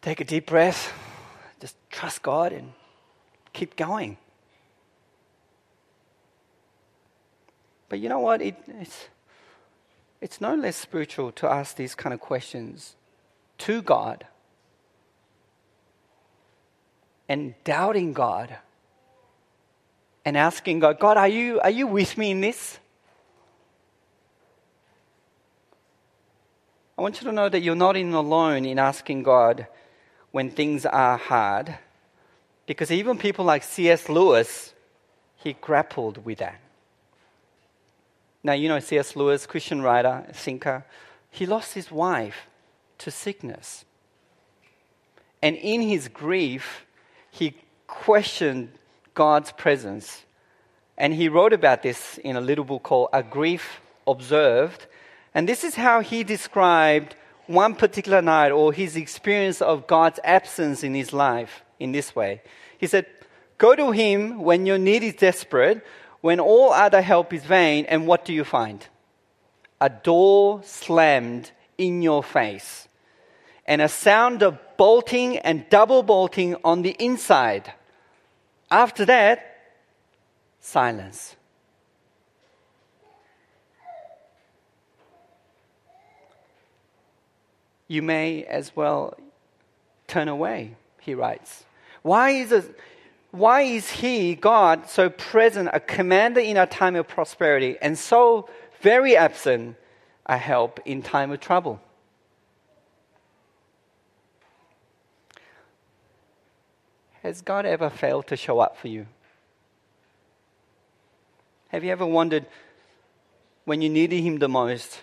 take 0.00 0.20
a 0.20 0.24
deep 0.24 0.46
breath, 0.46 0.92
just 1.60 1.76
trust 1.90 2.22
God, 2.22 2.52
and 2.52 2.72
keep 3.52 3.76
going? 3.76 4.16
But 7.88 8.00
you 8.00 8.08
know 8.08 8.20
what? 8.20 8.42
It, 8.42 8.56
it's, 8.66 9.08
it's 10.20 10.40
no 10.40 10.54
less 10.54 10.76
spiritual 10.76 11.30
to 11.32 11.48
ask 11.48 11.76
these 11.76 11.94
kind 11.94 12.12
of 12.12 12.20
questions 12.20 12.96
to 13.58 13.82
God 13.82 14.26
and 17.28 17.54
doubting 17.64 18.12
God 18.12 18.56
and 20.24 20.36
asking 20.36 20.80
God, 20.80 20.98
God, 20.98 21.16
are 21.16 21.28
you, 21.28 21.60
are 21.60 21.70
you 21.70 21.86
with 21.86 22.16
me 22.16 22.30
in 22.30 22.40
this? 22.40 22.78
I 26.96 27.02
want 27.02 27.20
you 27.20 27.26
to 27.28 27.32
know 27.32 27.48
that 27.48 27.60
you're 27.60 27.76
not 27.76 27.96
in 27.96 28.12
alone 28.12 28.64
in 28.64 28.78
asking 28.78 29.22
God 29.22 29.66
when 30.32 30.50
things 30.50 30.84
are 30.84 31.16
hard, 31.16 31.78
because 32.66 32.90
even 32.90 33.16
people 33.16 33.44
like 33.44 33.62
C.S. 33.62 34.08
Lewis, 34.08 34.74
he 35.36 35.54
grappled 35.54 36.24
with 36.24 36.38
that. 36.38 36.60
Now, 38.42 38.52
you 38.52 38.68
know 38.68 38.80
C.S. 38.80 39.16
Lewis, 39.16 39.46
Christian 39.46 39.80
writer, 39.80 40.26
thinker, 40.32 40.84
he 41.30 41.46
lost 41.46 41.74
his 41.74 41.90
wife 41.90 42.46
to 42.98 43.10
sickness. 43.10 43.84
And 45.42 45.56
in 45.56 45.80
his 45.80 46.08
grief, 46.08 46.86
he 47.30 47.54
questioned 47.86 48.70
God's 49.14 49.52
presence. 49.52 50.24
And 50.96 51.14
he 51.14 51.28
wrote 51.28 51.52
about 51.52 51.82
this 51.82 52.18
in 52.18 52.36
a 52.36 52.40
little 52.40 52.64
book 52.64 52.82
called 52.82 53.08
A 53.12 53.22
Grief 53.22 53.80
Observed. 54.06 54.86
And 55.34 55.48
this 55.48 55.62
is 55.62 55.76
how 55.76 56.00
he 56.00 56.24
described 56.24 57.14
one 57.46 57.74
particular 57.74 58.20
night 58.20 58.50
or 58.50 58.72
his 58.72 58.96
experience 58.96 59.62
of 59.62 59.86
God's 59.86 60.18
absence 60.24 60.82
in 60.82 60.94
his 60.94 61.12
life 61.12 61.62
in 61.78 61.92
this 61.92 62.14
way. 62.16 62.42
He 62.78 62.86
said, 62.86 63.06
Go 63.58 63.74
to 63.74 63.90
him 63.90 64.40
when 64.40 64.66
your 64.66 64.78
need 64.78 65.02
is 65.02 65.14
desperate, 65.14 65.84
when 66.20 66.40
all 66.40 66.72
other 66.72 67.02
help 67.02 67.32
is 67.32 67.44
vain, 67.44 67.86
and 67.86 68.06
what 68.06 68.24
do 68.24 68.32
you 68.32 68.44
find? 68.44 68.86
A 69.80 69.88
door 69.88 70.62
slammed 70.64 71.52
in 71.76 72.02
your 72.02 72.22
face, 72.22 72.87
and 73.68 73.82
a 73.82 73.88
sound 73.88 74.42
of 74.42 74.58
bolting 74.78 75.36
and 75.38 75.68
double 75.68 76.02
bolting 76.02 76.56
on 76.64 76.82
the 76.82 76.96
inside. 76.98 77.72
After 78.70 79.04
that, 79.04 79.56
silence. 80.58 81.36
You 87.86 88.02
may 88.02 88.44
as 88.44 88.74
well 88.74 89.14
turn 90.06 90.28
away, 90.28 90.74
he 91.00 91.14
writes. 91.14 91.64
Why 92.02 92.30
is 92.30 92.70
why 93.30 93.62
is 93.62 93.90
He, 93.90 94.34
God, 94.34 94.88
so 94.88 95.10
present, 95.10 95.68
a 95.74 95.80
commander 95.80 96.40
in 96.40 96.56
a 96.56 96.66
time 96.66 96.96
of 96.96 97.06
prosperity, 97.06 97.76
and 97.82 97.98
so 97.98 98.48
very 98.80 99.16
absent 99.16 99.76
a 100.24 100.38
help 100.38 100.80
in 100.86 101.02
time 101.02 101.30
of 101.30 101.40
trouble? 101.40 101.80
Has 107.22 107.42
God 107.42 107.66
ever 107.66 107.90
failed 107.90 108.26
to 108.28 108.36
show 108.36 108.60
up 108.60 108.76
for 108.76 108.88
you? 108.88 109.06
Have 111.68 111.84
you 111.84 111.90
ever 111.90 112.06
wondered 112.06 112.46
when 113.64 113.82
you 113.82 113.88
needed 113.88 114.20
Him 114.22 114.38
the 114.38 114.48
most, 114.48 115.02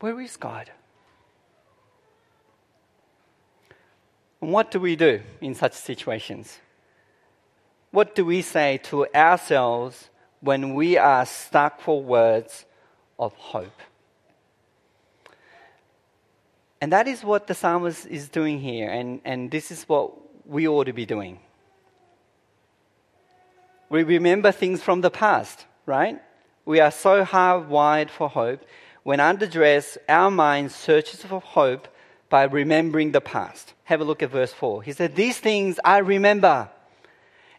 where 0.00 0.20
is 0.20 0.36
God? 0.36 0.70
And 4.40 4.52
what 4.52 4.70
do 4.70 4.80
we 4.80 4.96
do 4.96 5.20
in 5.40 5.54
such 5.54 5.74
situations? 5.74 6.58
what 7.90 8.14
do 8.14 8.24
we 8.24 8.42
say 8.42 8.78
to 8.84 9.06
ourselves 9.14 10.10
when 10.40 10.74
we 10.74 10.96
are 10.96 11.24
stuck 11.24 11.80
for 11.80 12.02
words 12.02 12.64
of 13.18 13.34
hope? 13.34 13.80
And 16.80 16.92
that 16.92 17.08
is 17.08 17.24
what 17.24 17.46
the 17.46 17.54
psalmist 17.54 18.06
is 18.06 18.28
doing 18.28 18.60
here, 18.60 18.88
and, 18.88 19.20
and 19.24 19.50
this 19.50 19.70
is 19.70 19.82
what 19.84 20.12
we 20.48 20.66
ought 20.66 20.84
to 20.84 20.92
be 20.92 21.06
doing. 21.06 21.38
We 23.90 24.02
remember 24.02 24.50
things 24.50 24.82
from 24.82 25.02
the 25.02 25.10
past, 25.10 25.66
right? 25.86 26.20
We 26.64 26.80
are 26.80 26.90
so 26.90 27.24
hardwired 27.24 28.10
for 28.10 28.28
hope. 28.28 28.64
When 29.02 29.20
under 29.20 29.46
duress, 29.46 29.96
our 30.08 30.30
mind 30.30 30.72
searches 30.72 31.22
for 31.22 31.40
hope 31.40 31.88
by 32.28 32.44
remembering 32.44 33.12
the 33.12 33.20
past. 33.20 33.72
Have 33.84 34.00
a 34.00 34.04
look 34.04 34.22
at 34.22 34.30
verse 34.30 34.52
4. 34.52 34.82
He 34.82 34.92
said, 34.92 35.14
These 35.14 35.38
things 35.38 35.78
I 35.84 35.98
remember 35.98 36.68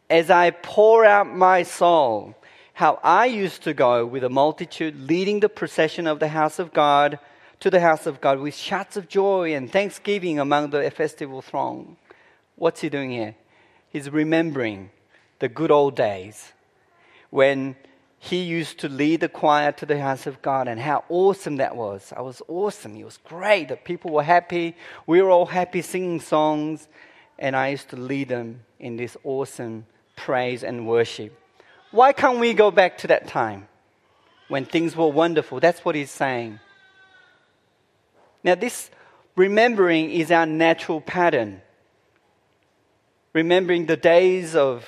as 0.09 0.29
I 0.29 0.51
pour 0.51 1.05
out 1.05 1.27
my 1.27 1.63
soul, 1.63 2.35
how 2.73 2.99
I 3.03 3.25
used 3.25 3.63
to 3.63 3.73
go 3.73 4.05
with 4.05 4.23
a 4.23 4.29
multitude 4.29 5.07
leading 5.07 5.39
the 5.39 5.49
procession 5.49 6.07
of 6.07 6.19
the 6.19 6.29
house 6.29 6.59
of 6.59 6.73
God 6.73 7.19
to 7.59 7.69
the 7.69 7.79
house 7.79 8.05
of 8.05 8.21
God 8.21 8.39
with 8.39 8.55
shouts 8.55 8.95
of 8.97 9.07
joy 9.07 9.53
and 9.53 9.71
thanksgiving 9.71 10.39
among 10.39 10.69
the 10.69 10.89
festival 10.89 11.41
throng. 11.41 11.97
What's 12.59 12.81
he 12.81 12.89
doing 12.89 13.09
here? 13.09 13.35
He's 13.89 14.09
remembering 14.09 14.91
the 15.39 15.47
good 15.47 15.71
old 15.71 15.95
days 15.95 16.51
when 17.29 17.77
he 18.19 18.43
used 18.43 18.79
to 18.79 18.89
lead 18.89 19.21
the 19.21 19.29
choir 19.29 19.71
to 19.71 19.85
the 19.85 19.97
house 19.97 20.27
of 20.27 20.41
God 20.41 20.67
and 20.67 20.77
how 20.77 21.05
awesome 21.07 21.55
that 21.55 21.77
was. 21.77 22.11
I 22.15 22.19
was 22.19 22.41
awesome. 22.49 22.97
It 22.97 23.05
was 23.05 23.15
great. 23.15 23.69
The 23.69 23.77
people 23.77 24.11
were 24.11 24.23
happy. 24.23 24.75
We 25.07 25.21
were 25.21 25.29
all 25.29 25.45
happy 25.45 25.81
singing 25.81 26.19
songs. 26.19 26.89
And 27.37 27.55
I 27.55 27.69
used 27.69 27.87
to 27.91 27.95
lead 27.95 28.27
them 28.27 28.65
in 28.77 28.97
this 28.97 29.15
awesome 29.23 29.85
praise 30.17 30.61
and 30.61 30.85
worship. 30.85 31.31
Why 31.91 32.11
can't 32.11 32.39
we 32.39 32.53
go 32.53 32.71
back 32.71 32.97
to 32.99 33.07
that 33.07 33.25
time 33.25 33.69
when 34.49 34.65
things 34.65 34.97
were 34.97 35.07
wonderful? 35.07 35.61
That's 35.61 35.85
what 35.85 35.95
he's 35.95 36.11
saying. 36.11 36.59
Now, 38.43 38.55
this 38.55 38.91
remembering 39.37 40.11
is 40.11 40.29
our 40.29 40.45
natural 40.45 40.99
pattern. 40.99 41.61
Remembering 43.33 43.85
the 43.85 43.97
days 43.97 44.55
of 44.55 44.85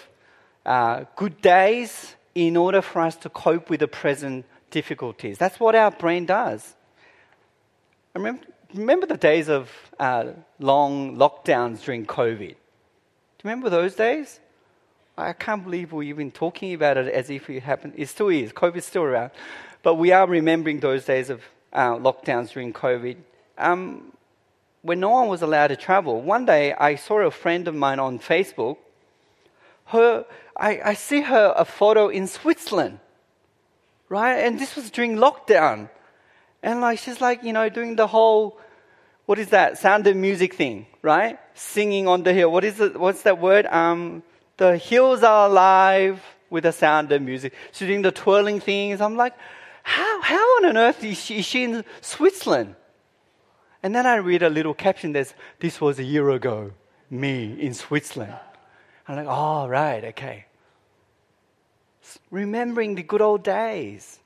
uh, 0.65 1.05
good 1.15 1.41
days 1.41 2.15
in 2.33 2.57
order 2.57 2.81
for 2.81 3.01
us 3.01 3.15
to 3.17 3.29
cope 3.29 3.69
with 3.69 3.81
the 3.81 3.87
present 3.87 4.45
difficulties. 4.69 5.37
That's 5.37 5.59
what 5.59 5.75
our 5.75 5.91
brain 5.91 6.25
does. 6.25 6.75
Remember, 8.15 8.43
remember 8.73 9.05
the 9.05 9.17
days 9.17 9.49
of 9.49 9.69
uh, 9.99 10.31
long 10.59 11.17
lockdowns 11.17 11.83
during 11.83 12.05
COVID? 12.05 12.39
Do 12.39 12.45
you 12.47 12.55
remember 13.43 13.69
those 13.69 13.95
days? 13.95 14.39
I 15.17 15.33
can't 15.33 15.63
believe 15.63 15.91
we're 15.91 16.03
even 16.03 16.31
talking 16.31 16.73
about 16.73 16.97
it 16.97 17.07
as 17.13 17.29
if 17.29 17.49
it 17.49 17.61
happened. 17.61 17.93
It 17.97 18.07
still 18.09 18.29
is. 18.29 18.53
COVID's 18.53 18.85
still 18.85 19.03
around. 19.03 19.31
But 19.83 19.95
we 19.95 20.11
are 20.11 20.25
remembering 20.27 20.79
those 20.79 21.05
days 21.05 21.29
of 21.29 21.41
uh, 21.73 21.95
lockdowns 21.95 22.51
during 22.51 22.73
COVID. 22.73 23.17
Um, 23.57 24.13
when 24.81 24.99
no 24.99 25.09
one 25.09 25.27
was 25.27 25.41
allowed 25.41 25.67
to 25.67 25.75
travel, 25.75 26.21
one 26.21 26.45
day 26.45 26.73
I 26.73 26.95
saw 26.95 27.19
a 27.19 27.31
friend 27.31 27.67
of 27.67 27.75
mine 27.75 27.99
on 27.99 28.19
Facebook 28.19 28.77
her, 29.91 30.25
I, 30.55 30.81
I 30.83 30.93
see 30.93 31.21
her 31.21 31.53
a 31.55 31.65
photo 31.65 32.07
in 32.07 32.27
Switzerland, 32.27 32.99
right? 34.09 34.35
And 34.35 34.59
this 34.59 34.75
was 34.75 34.89
during 34.89 35.17
lockdown. 35.17 35.89
And 36.63 36.81
like 36.81 36.99
she's 36.99 37.21
like, 37.21 37.43
you 37.43 37.53
know, 37.53 37.69
doing 37.69 37.95
the 37.95 38.07
whole, 38.07 38.59
what 39.25 39.39
is 39.39 39.49
that? 39.49 39.77
Sound 39.77 40.07
of 40.07 40.15
music 40.15 40.53
thing, 40.53 40.87
right? 41.01 41.39
Singing 41.53 42.07
on 42.07 42.23
the 42.23 42.33
hill. 42.33 42.51
What 42.51 42.63
is 42.63 42.79
it? 42.79 42.99
What's 42.99 43.23
that 43.23 43.39
word? 43.39 43.65
Um, 43.65 44.23
the 44.57 44.77
hills 44.77 45.23
are 45.23 45.47
alive 45.47 46.21
with 46.49 46.63
the 46.63 46.71
sound 46.71 47.11
of 47.11 47.21
music. 47.21 47.53
She's 47.71 47.87
doing 47.87 48.01
the 48.01 48.11
twirling 48.11 48.59
things. 48.59 49.01
I'm 49.01 49.15
like, 49.15 49.33
how, 49.83 50.21
how 50.21 50.65
on 50.65 50.77
earth 50.77 51.03
is 51.03 51.19
she, 51.19 51.39
is 51.39 51.45
she 51.45 51.63
in 51.63 51.83
Switzerland? 52.01 52.75
And 53.83 53.95
then 53.95 54.05
I 54.05 54.15
read 54.15 54.43
a 54.43 54.49
little 54.49 54.73
caption 54.73 55.13
that's, 55.13 55.33
this 55.59 55.81
was 55.81 55.97
a 55.97 56.03
year 56.03 56.29
ago, 56.29 56.71
me 57.09 57.59
in 57.59 57.73
Switzerland. 57.73 58.35
I'm 59.07 59.15
like, 59.15 59.27
oh, 59.27 59.67
right, 59.67 60.03
okay. 60.05 60.45
Remembering 62.29 62.95
the 62.95 63.03
good 63.03 63.21
old 63.21 63.43
days. 63.43 64.19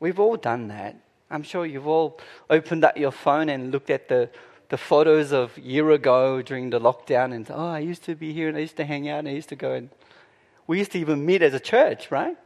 We've 0.00 0.18
all 0.18 0.36
done 0.36 0.68
that. 0.68 0.96
I'm 1.30 1.42
sure 1.42 1.64
you've 1.64 1.86
all 1.86 2.18
opened 2.50 2.84
up 2.84 2.96
your 2.96 3.10
phone 3.10 3.48
and 3.48 3.70
looked 3.70 3.90
at 3.90 4.08
the, 4.08 4.30
the 4.68 4.76
photos 4.76 5.32
of 5.32 5.56
year 5.58 5.90
ago 5.90 6.42
during 6.42 6.70
the 6.70 6.80
lockdown 6.80 7.32
and, 7.32 7.48
oh, 7.50 7.68
I 7.68 7.78
used 7.80 8.04
to 8.04 8.14
be 8.14 8.32
here 8.32 8.48
and 8.48 8.56
I 8.56 8.60
used 8.60 8.76
to 8.76 8.84
hang 8.84 9.08
out 9.08 9.20
and 9.20 9.28
I 9.28 9.32
used 9.32 9.48
to 9.50 9.56
go 9.56 9.72
and 9.72 9.88
we 10.66 10.78
used 10.78 10.92
to 10.92 10.98
even 10.98 11.24
meet 11.24 11.42
as 11.42 11.54
a 11.54 11.60
church, 11.60 12.10
right? 12.10 12.36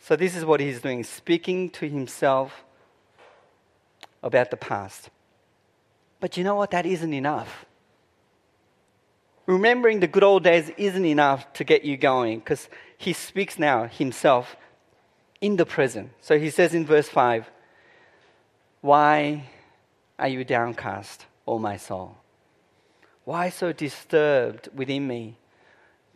So 0.00 0.16
this 0.16 0.34
is 0.34 0.44
what 0.44 0.60
he's 0.60 0.80
doing, 0.80 1.04
speaking 1.04 1.70
to 1.70 1.88
himself 1.88 2.64
about 4.22 4.50
the 4.50 4.56
past. 4.56 5.10
But 6.20 6.36
you 6.36 6.44
know 6.44 6.54
what? 6.54 6.70
That 6.70 6.86
isn't 6.86 7.14
enough 7.14 7.64
remembering 9.50 10.00
the 10.00 10.06
good 10.06 10.22
old 10.22 10.44
days 10.44 10.70
isn't 10.76 11.04
enough 11.04 11.52
to 11.54 11.64
get 11.64 11.84
you 11.84 11.96
going 11.96 12.38
because 12.38 12.68
he 12.96 13.12
speaks 13.12 13.58
now 13.58 13.86
himself 13.86 14.56
in 15.40 15.56
the 15.56 15.66
present. 15.66 16.10
So 16.20 16.38
he 16.38 16.50
says 16.50 16.72
in 16.74 16.86
verse 16.86 17.08
5 17.08 17.50
Why 18.80 19.48
are 20.18 20.28
you 20.28 20.44
downcast, 20.44 21.26
O 21.46 21.58
my 21.58 21.76
soul? 21.76 22.16
Why 23.24 23.48
so 23.50 23.72
disturbed 23.72 24.68
within 24.74 25.06
me? 25.06 25.36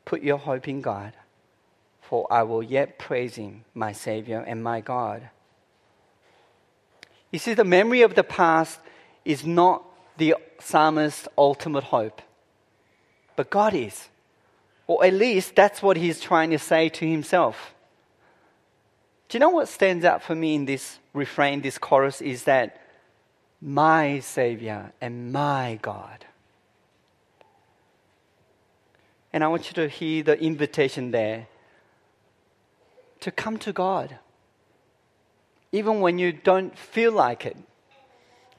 Put 0.05 0.23
your 0.23 0.39
hope 0.39 0.69
in 0.69 0.81
God, 0.81 1.15
for 2.01 2.27
I 2.31 2.43
will 2.43 2.63
yet 2.63 2.99
praise 2.99 3.37
him, 3.37 3.65
my 3.75 3.93
Savior 3.93 4.45
and 4.47 4.63
my 4.63 4.81
God. 4.81 5.31
You 7.35 7.39
see, 7.41 7.55
the 7.55 7.65
memory 7.65 8.03
of 8.03 8.15
the 8.15 8.25
past 8.25 8.79
is 9.25 9.45
not 9.45 9.83
the 10.17 10.37
psalmist's 10.61 11.29
ultimate 11.37 11.85
hope 11.85 12.23
but 13.37 13.51
God 13.51 13.75
is. 13.75 14.09
Or 14.87 15.05
at 15.05 15.15
least 15.15 15.57
that's 15.57 15.83
what 15.83 15.97
he's 15.97 16.21
trying 16.21 16.51
to 16.51 16.59
say 16.59 16.89
to 16.91 17.09
himself. 17.09 17.75
Do 19.29 19.37
you 19.37 19.41
know 19.41 19.51
what 19.51 19.69
stands 19.69 20.05
out 20.05 20.23
for 20.23 20.35
me 20.35 20.55
in 20.55 20.67
this 20.67 20.99
refrain, 21.13 21.63
this 21.63 21.79
chorus, 21.79 22.21
is 22.21 22.45
that 22.45 22.81
my 23.61 24.21
Savior 24.21 24.93
and 25.01 25.33
my 25.33 25.79
God. 25.81 26.27
And 29.33 29.43
I 29.43 29.49
want 29.49 29.69
you 29.69 29.75
to 29.75 29.89
hear 29.89 30.23
the 30.23 30.39
invitation 30.39 31.11
there 31.11 31.49
to 33.21 33.31
come 33.31 33.57
to 33.59 33.73
God, 33.73 34.19
even 35.75 36.01
when 36.01 36.21
you 36.21 36.33
don't 36.33 36.79
feel 36.79 37.11
like 37.11 37.45
it. 37.45 37.57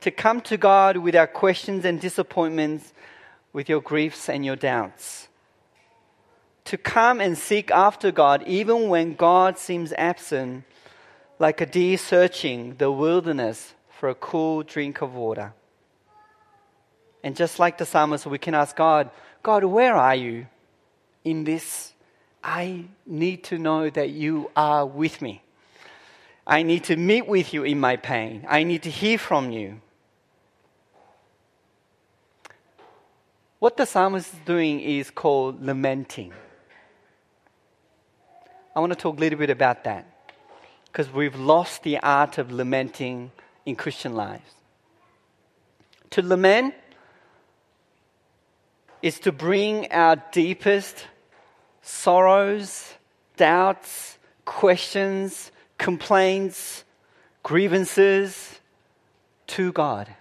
To 0.01 0.11
come 0.11 0.41
to 0.41 0.57
God 0.57 0.97
with 0.97 1.15
our 1.15 1.27
questions 1.27 1.85
and 1.85 1.99
disappointments 1.99 2.93
with 3.53 3.69
your 3.69 3.79
griefs 3.79 4.27
and 4.27 4.43
your 4.43 4.57
doubts. 4.57 5.29
To 6.65 6.77
come 6.77 7.21
and 7.21 7.37
seek 7.37 7.71
after 7.71 8.11
God 8.11 8.43
even 8.45 8.89
when 8.89 9.15
God 9.15 9.57
seems 9.57 9.93
absent, 9.93 10.65
like 11.39 11.61
a 11.61 11.65
deer 11.65 11.97
searching 11.97 12.75
the 12.75 12.91
wilderness 12.91 13.73
for 13.97 14.09
a 14.09 14.15
cool 14.15 14.63
drink 14.63 15.01
of 15.01 15.15
water. 15.15 15.53
And 17.23 17.33
just 17.33 17.59
like 17.59 17.77
the 17.77 17.85
psalmist, 17.85 18.25
we 18.25 18.39
can 18.39 18.53
ask 18.53 18.75
God, 18.75 19.09
God, 19.41 19.63
where 19.63 19.95
are 19.95 20.15
you 20.15 20.47
in 21.23 21.45
this? 21.45 21.93
I 22.43 22.85
need 23.05 23.45
to 23.45 23.57
know 23.57 23.89
that 23.89 24.09
you 24.09 24.51
are 24.53 24.85
with 24.85 25.21
me. 25.21 25.44
I 26.47 26.63
need 26.63 26.83
to 26.85 26.95
meet 26.95 27.27
with 27.27 27.53
you 27.53 27.63
in 27.63 27.79
my 27.79 27.95
pain. 27.95 28.45
I 28.47 28.63
need 28.63 28.83
to 28.83 28.89
hear 28.89 29.17
from 29.17 29.51
you. 29.51 29.81
What 33.59 33.77
the 33.77 33.85
psalmist 33.85 34.31
is 34.31 34.39
doing 34.45 34.79
is 34.79 35.09
called 35.09 35.65
lamenting. 35.65 36.33
I 38.75 38.79
want 38.79 38.91
to 38.91 38.99
talk 38.99 39.17
a 39.17 39.19
little 39.19 39.39
bit 39.39 39.49
about 39.49 39.85
that 39.85 40.05
because 40.85 41.11
we've 41.11 41.35
lost 41.35 41.83
the 41.83 41.97
art 41.99 42.37
of 42.37 42.51
lamenting 42.51 43.31
in 43.65 43.75
Christian 43.75 44.15
lives. 44.15 44.51
To 46.11 46.21
lament 46.21 46.75
is 49.01 49.19
to 49.19 49.31
bring 49.31 49.91
our 49.91 50.17
deepest 50.31 51.07
sorrows, 51.81 52.93
doubts, 53.37 54.17
questions, 54.45 55.51
complaints, 55.77 56.83
grievances 57.43 58.59
to 59.47 59.71
God, 59.71 60.15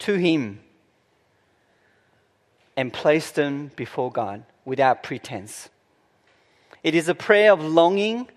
to 0.00 0.14
Him 0.14 0.60
and 2.76 2.92
place 2.92 3.30
them 3.30 3.70
before 3.76 4.10
God 4.10 4.44
without 4.64 5.02
pretense. 5.02 5.68
It 6.82 6.94
is 6.94 7.08
a 7.08 7.14
prayer 7.14 7.52
of 7.52 7.62
longing 7.62 8.28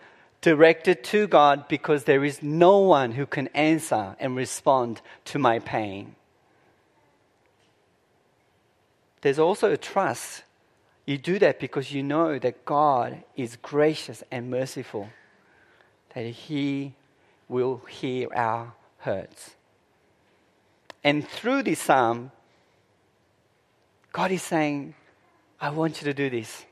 directed 0.41 1.03
to 1.03 1.27
God 1.27 1.67
because 1.67 2.05
there 2.05 2.25
is 2.25 2.41
no 2.41 2.79
one 2.79 3.11
who 3.11 3.25
can 3.25 3.47
answer 3.49 4.15
and 4.19 4.35
respond 4.35 5.01
to 5.25 5.37
my 5.37 5.59
pain. 5.59 6.15
there's 9.21 9.39
also 9.39 9.71
a 9.71 9.77
trust. 9.77 10.43
You 11.05 11.17
do 11.17 11.39
that 11.39 11.59
because 11.59 11.91
you 11.91 12.03
know 12.03 12.37
that 12.39 12.65
God 12.65 13.23
is 13.35 13.55
gracious 13.55 14.23
and 14.31 14.49
merciful, 14.49 15.09
that 16.13 16.25
He 16.25 16.93
will 17.47 17.81
hear 17.89 18.27
our 18.33 18.73
hurts. 18.99 19.55
And 21.03 21.27
through 21.27 21.63
this 21.63 21.79
psalm, 21.79 22.31
God 24.11 24.31
is 24.31 24.41
saying, 24.41 24.93
I 25.59 25.69
want 25.69 26.01
you 26.01 26.05
to 26.05 26.13
do 26.13 26.29
this. 26.29 26.65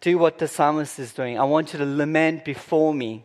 Do 0.00 0.18
what 0.18 0.38
the 0.38 0.48
psalmist 0.48 0.98
is 0.98 1.12
doing. 1.12 1.38
I 1.38 1.44
want 1.44 1.72
you 1.72 1.78
to 1.78 1.86
lament 1.86 2.44
before 2.44 2.94
me. 2.94 3.24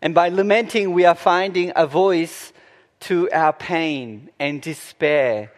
And 0.00 0.14
by 0.14 0.28
lamenting, 0.28 0.92
we 0.92 1.04
are 1.04 1.14
finding 1.14 1.72
a 1.74 1.86
voice 1.86 2.52
to 3.00 3.30
our 3.32 3.52
pain 3.52 4.30
and 4.38 4.62
despair. 4.62 5.52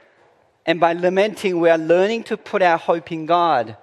And 0.64 0.80
by 0.80 0.92
lamenting, 0.92 1.60
we 1.60 1.70
are 1.70 1.78
learning 1.78 2.24
to 2.24 2.36
put 2.36 2.62
our 2.62 2.78
hope 2.78 3.12
in 3.12 3.26
God. 3.26 3.76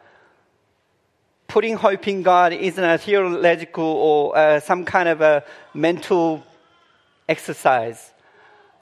Putting 1.55 1.77
hope 1.77 2.05
in 2.09 2.21
God 2.21 2.51
isn't 2.51 2.83
a 2.83 2.97
theological 2.97 3.85
or 3.85 4.37
uh, 4.37 4.59
some 4.59 4.83
kind 4.83 5.07
of 5.07 5.21
a 5.21 5.41
mental 5.73 6.43
exercise. 7.29 8.11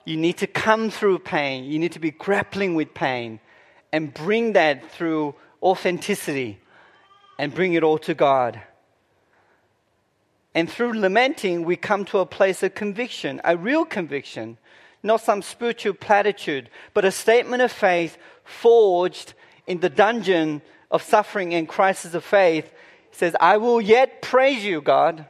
You 0.05 0.17
need 0.17 0.37
to 0.37 0.47
come 0.47 0.89
through 0.89 1.19
pain. 1.19 1.65
You 1.65 1.77
need 1.77 1.91
to 1.91 1.99
be 1.99 2.09
grappling 2.09 2.73
with 2.73 2.95
pain 2.95 3.39
and 3.91 4.11
bring 4.11 4.53
that 4.53 4.91
through 4.91 5.35
authenticity 5.61 6.57
and 7.37 7.53
bring 7.53 7.73
it 7.73 7.83
all 7.83 7.99
to 7.99 8.15
God. 8.15 8.59
And 10.55 10.67
through 10.67 10.99
lamenting, 10.99 11.65
we 11.65 11.75
come 11.75 12.05
to 12.05 12.17
a 12.17 12.25
place 12.25 12.63
of 12.63 12.73
conviction, 12.73 13.39
a 13.43 13.55
real 13.55 13.85
conviction, 13.85 14.57
not 15.03 15.21
some 15.21 15.43
spiritual 15.43 15.93
platitude, 15.93 16.71
but 16.95 17.05
a 17.05 17.11
statement 17.11 17.61
of 17.61 17.71
faith 17.71 18.17
forged 18.43 19.35
in 19.67 19.79
the 19.81 19.91
dungeon 19.91 20.63
of 20.93 21.01
suffering 21.01 21.53
and 21.55 21.67
crisis 21.67 22.13
of 22.13 22.23
faith. 22.23 22.65
It 22.65 23.15
says, 23.15 23.35
I 23.39 23.57
will 23.57 23.81
yet 23.81 24.21
praise 24.21 24.63
you, 24.63 24.79
God, 24.79 25.25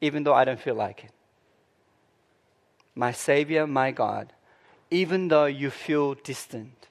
even 0.00 0.24
though 0.24 0.34
I 0.34 0.44
don't 0.44 0.60
feel 0.60 0.74
like 0.74 1.04
it. 1.04 1.12
My 2.94 3.12
Savior, 3.12 3.66
my 3.66 3.92
God, 3.92 4.32
even 4.90 5.28
though 5.28 5.46
you 5.46 5.70
feel 5.70 6.14
distant. 6.14 6.88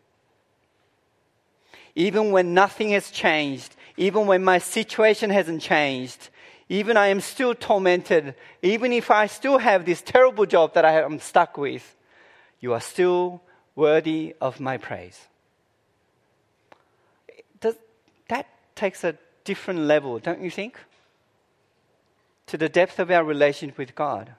Even 1.96 2.32
when 2.32 2.54
nothing 2.54 2.92
has 2.92 3.12
changed, 3.12 3.76
even 3.98 4.26
when 4.26 4.44
my 4.44 4.60
situation 4.60 5.30
hasn't 5.30 5.62
changed, 5.62 6.30
even 6.70 6.96
I 6.96 7.08
am 7.08 7.20
still 7.20 7.56
tormented, 7.56 8.36
even 8.62 8.94
if 8.94 9.12
I 9.12 9.28
still 9.28 9.58
have 9.58 9.86
this 9.86 10.02
terrible 10.02 10.46
job 10.46 10.74
that 10.76 10.86
I 10.86 11.02
am 11.02 11.20
stuck 11.20 11.58
with, 11.58 11.96
you 12.60 12.74
are 12.74 12.82
still 12.82 13.42
worthy 13.76 14.36
of 14.40 14.60
my 14.60 14.78
praise. 14.78 15.20
Does, 17.60 17.76
that 18.30 18.48
takes 18.78 19.04
a 19.04 19.18
different 19.44 19.82
level, 19.82 20.20
don't 20.20 20.42
you 20.42 20.52
think? 20.52 20.80
To 22.48 22.58
the 22.58 22.70
depth 22.70 23.00
of 23.00 23.12
our 23.12 23.24
relationship 23.24 23.78
with 23.78 23.96
God. 23.96 24.34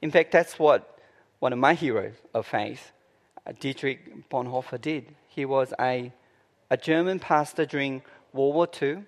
In 0.00 0.10
fact, 0.10 0.30
that's 0.30 0.58
what 0.58 0.98
one 1.40 1.52
of 1.52 1.58
my 1.58 1.74
heroes 1.74 2.14
of 2.34 2.46
faith, 2.46 2.92
uh, 3.46 3.52
Dietrich 3.58 4.28
Bonhoeffer, 4.28 4.80
did. 4.80 5.14
He 5.28 5.44
was 5.44 5.72
a, 5.80 6.12
a 6.70 6.76
German 6.76 7.18
pastor 7.18 7.66
during 7.66 8.02
World 8.32 8.54
War 8.54 8.68
II 8.80 9.04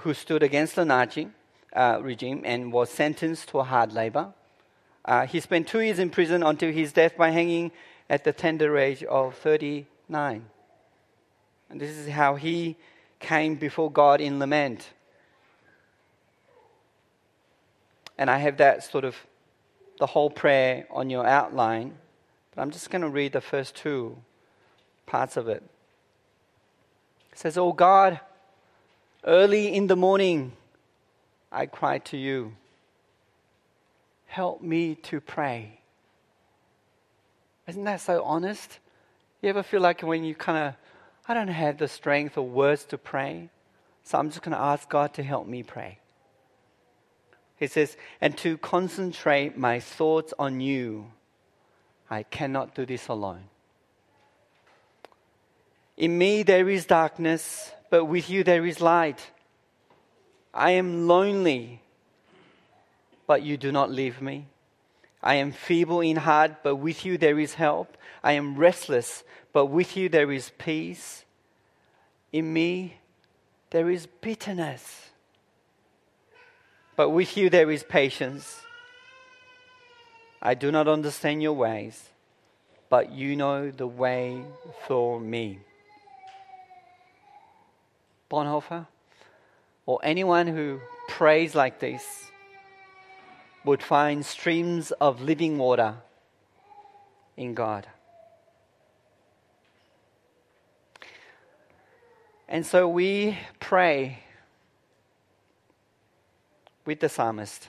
who 0.00 0.14
stood 0.14 0.42
against 0.42 0.76
the 0.76 0.84
Nazi 0.84 1.28
uh, 1.74 1.98
regime 2.02 2.42
and 2.44 2.72
was 2.72 2.90
sentenced 2.90 3.48
to 3.50 3.62
hard 3.62 3.92
labor. 3.92 4.32
Uh, 5.04 5.26
he 5.26 5.40
spent 5.40 5.68
two 5.68 5.80
years 5.80 5.98
in 5.98 6.10
prison 6.10 6.42
until 6.42 6.72
his 6.72 6.92
death 6.92 7.16
by 7.16 7.30
hanging 7.30 7.70
at 8.08 8.24
the 8.24 8.32
tender 8.32 8.76
age 8.76 9.02
of 9.04 9.34
39. 10.10 10.44
And 11.70 11.80
this 11.80 11.90
is 11.90 12.08
how 12.08 12.34
he 12.34 12.76
came 13.20 13.54
before 13.54 13.90
God 13.90 14.20
in 14.20 14.40
lament. 14.40 14.90
And 18.18 18.28
I 18.28 18.38
have 18.38 18.56
that 18.56 18.82
sort 18.82 19.04
of 19.04 19.16
the 19.98 20.06
whole 20.06 20.30
prayer 20.30 20.86
on 20.90 21.10
your 21.10 21.24
outline, 21.24 21.96
but 22.54 22.60
I'm 22.60 22.70
just 22.72 22.90
going 22.90 23.02
to 23.02 23.08
read 23.08 23.32
the 23.32 23.40
first 23.40 23.76
two 23.76 24.16
parts 25.06 25.36
of 25.36 25.48
it. 25.48 25.62
It 27.32 27.38
says, 27.38 27.56
Oh 27.56 27.72
God, 27.72 28.20
Early 29.22 29.74
in 29.74 29.86
the 29.86 29.96
morning, 29.96 30.52
I 31.52 31.66
cried 31.66 32.06
to 32.06 32.16
you, 32.16 32.56
Help 34.26 34.62
me 34.62 34.94
to 34.94 35.20
pray. 35.20 35.80
Isn't 37.66 37.84
that 37.84 38.00
so 38.00 38.22
honest? 38.22 38.78
You 39.42 39.48
ever 39.48 39.62
feel 39.62 39.80
like 39.80 40.02
when 40.02 40.22
you 40.22 40.34
kind 40.34 40.68
of, 40.68 40.74
I 41.26 41.34
don't 41.34 41.48
have 41.48 41.78
the 41.78 41.88
strength 41.88 42.36
or 42.36 42.46
words 42.46 42.84
to 42.86 42.98
pray, 42.98 43.48
so 44.02 44.18
I'm 44.18 44.28
just 44.28 44.42
going 44.42 44.54
to 44.54 44.62
ask 44.62 44.88
God 44.88 45.14
to 45.14 45.22
help 45.22 45.46
me 45.46 45.62
pray. 45.62 45.98
He 47.56 47.66
says, 47.66 47.96
and 48.20 48.36
to 48.38 48.58
concentrate 48.58 49.56
my 49.56 49.80
thoughts 49.80 50.32
on 50.38 50.60
you. 50.60 51.12
I 52.10 52.22
cannot 52.24 52.74
do 52.74 52.84
this 52.84 53.08
alone. 53.08 53.44
In 55.96 56.16
me 56.16 56.42
there 56.42 56.68
is 56.68 56.86
darkness, 56.86 57.72
but 57.90 58.06
with 58.06 58.30
you 58.30 58.42
there 58.42 58.64
is 58.64 58.80
light. 58.80 59.30
I 60.52 60.72
am 60.72 61.06
lonely, 61.06 61.82
but 63.26 63.42
you 63.42 63.56
do 63.56 63.70
not 63.70 63.90
leave 63.90 64.20
me. 64.20 64.46
I 65.22 65.34
am 65.34 65.52
feeble 65.52 66.00
in 66.00 66.16
heart, 66.16 66.62
but 66.62 66.76
with 66.76 67.04
you 67.04 67.18
there 67.18 67.38
is 67.38 67.54
help. 67.54 67.96
I 68.22 68.32
am 68.32 68.56
restless, 68.56 69.22
but 69.52 69.66
with 69.66 69.96
you 69.96 70.08
there 70.08 70.32
is 70.32 70.50
peace. 70.58 71.24
In 72.32 72.52
me 72.52 72.96
there 73.70 73.90
is 73.90 74.06
bitterness, 74.06 75.10
but 76.96 77.10
with 77.10 77.36
you 77.36 77.50
there 77.50 77.70
is 77.70 77.82
patience. 77.82 78.60
I 80.42 80.54
do 80.54 80.72
not 80.72 80.88
understand 80.88 81.42
your 81.42 81.52
ways, 81.52 82.08
but 82.88 83.12
you 83.12 83.36
know 83.36 83.70
the 83.70 83.86
way 83.86 84.42
for 84.86 85.20
me. 85.20 85.58
Bonhoeffer, 88.30 88.86
or 89.86 89.98
anyone 90.02 90.46
who 90.46 90.80
prays 91.08 91.54
like 91.54 91.80
this 91.80 92.29
would 93.64 93.82
find 93.82 94.24
streams 94.24 94.90
of 94.92 95.20
living 95.20 95.58
water 95.58 95.96
in 97.36 97.54
God. 97.54 97.86
And 102.48 102.66
so 102.66 102.88
we 102.88 103.38
pray 103.60 104.24
with 106.84 107.00
the 107.00 107.08
psalmist. 107.08 107.68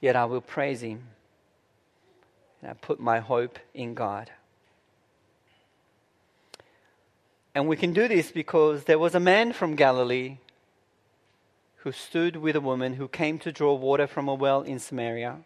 Yet 0.00 0.16
I 0.16 0.24
will 0.24 0.40
praise 0.40 0.80
him 0.80 1.02
and 2.62 2.70
I 2.70 2.74
put 2.74 3.00
my 3.00 3.20
hope 3.20 3.58
in 3.74 3.94
God. 3.94 4.30
And 7.54 7.68
we 7.68 7.76
can 7.76 7.92
do 7.92 8.08
this 8.08 8.30
because 8.30 8.84
there 8.84 8.98
was 8.98 9.14
a 9.14 9.20
man 9.20 9.52
from 9.52 9.74
Galilee 9.74 10.38
who 11.82 11.92
stood 11.92 12.36
with 12.36 12.54
a 12.56 12.60
woman 12.60 12.94
who 12.94 13.08
came 13.08 13.38
to 13.38 13.50
draw 13.50 13.74
water 13.74 14.06
from 14.06 14.28
a 14.28 14.34
well 14.34 14.60
in 14.62 14.78
Samaria. 14.78 15.38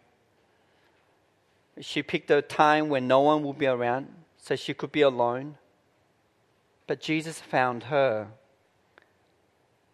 She 1.79 2.03
picked 2.03 2.29
a 2.29 2.41
time 2.41 2.89
when 2.89 3.07
no 3.07 3.21
one 3.21 3.43
would 3.43 3.57
be 3.57 3.67
around 3.67 4.07
so 4.37 4.55
she 4.55 4.73
could 4.73 4.91
be 4.91 5.01
alone. 5.01 5.57
But 6.87 7.01
Jesus 7.01 7.39
found 7.39 7.83
her. 7.83 8.27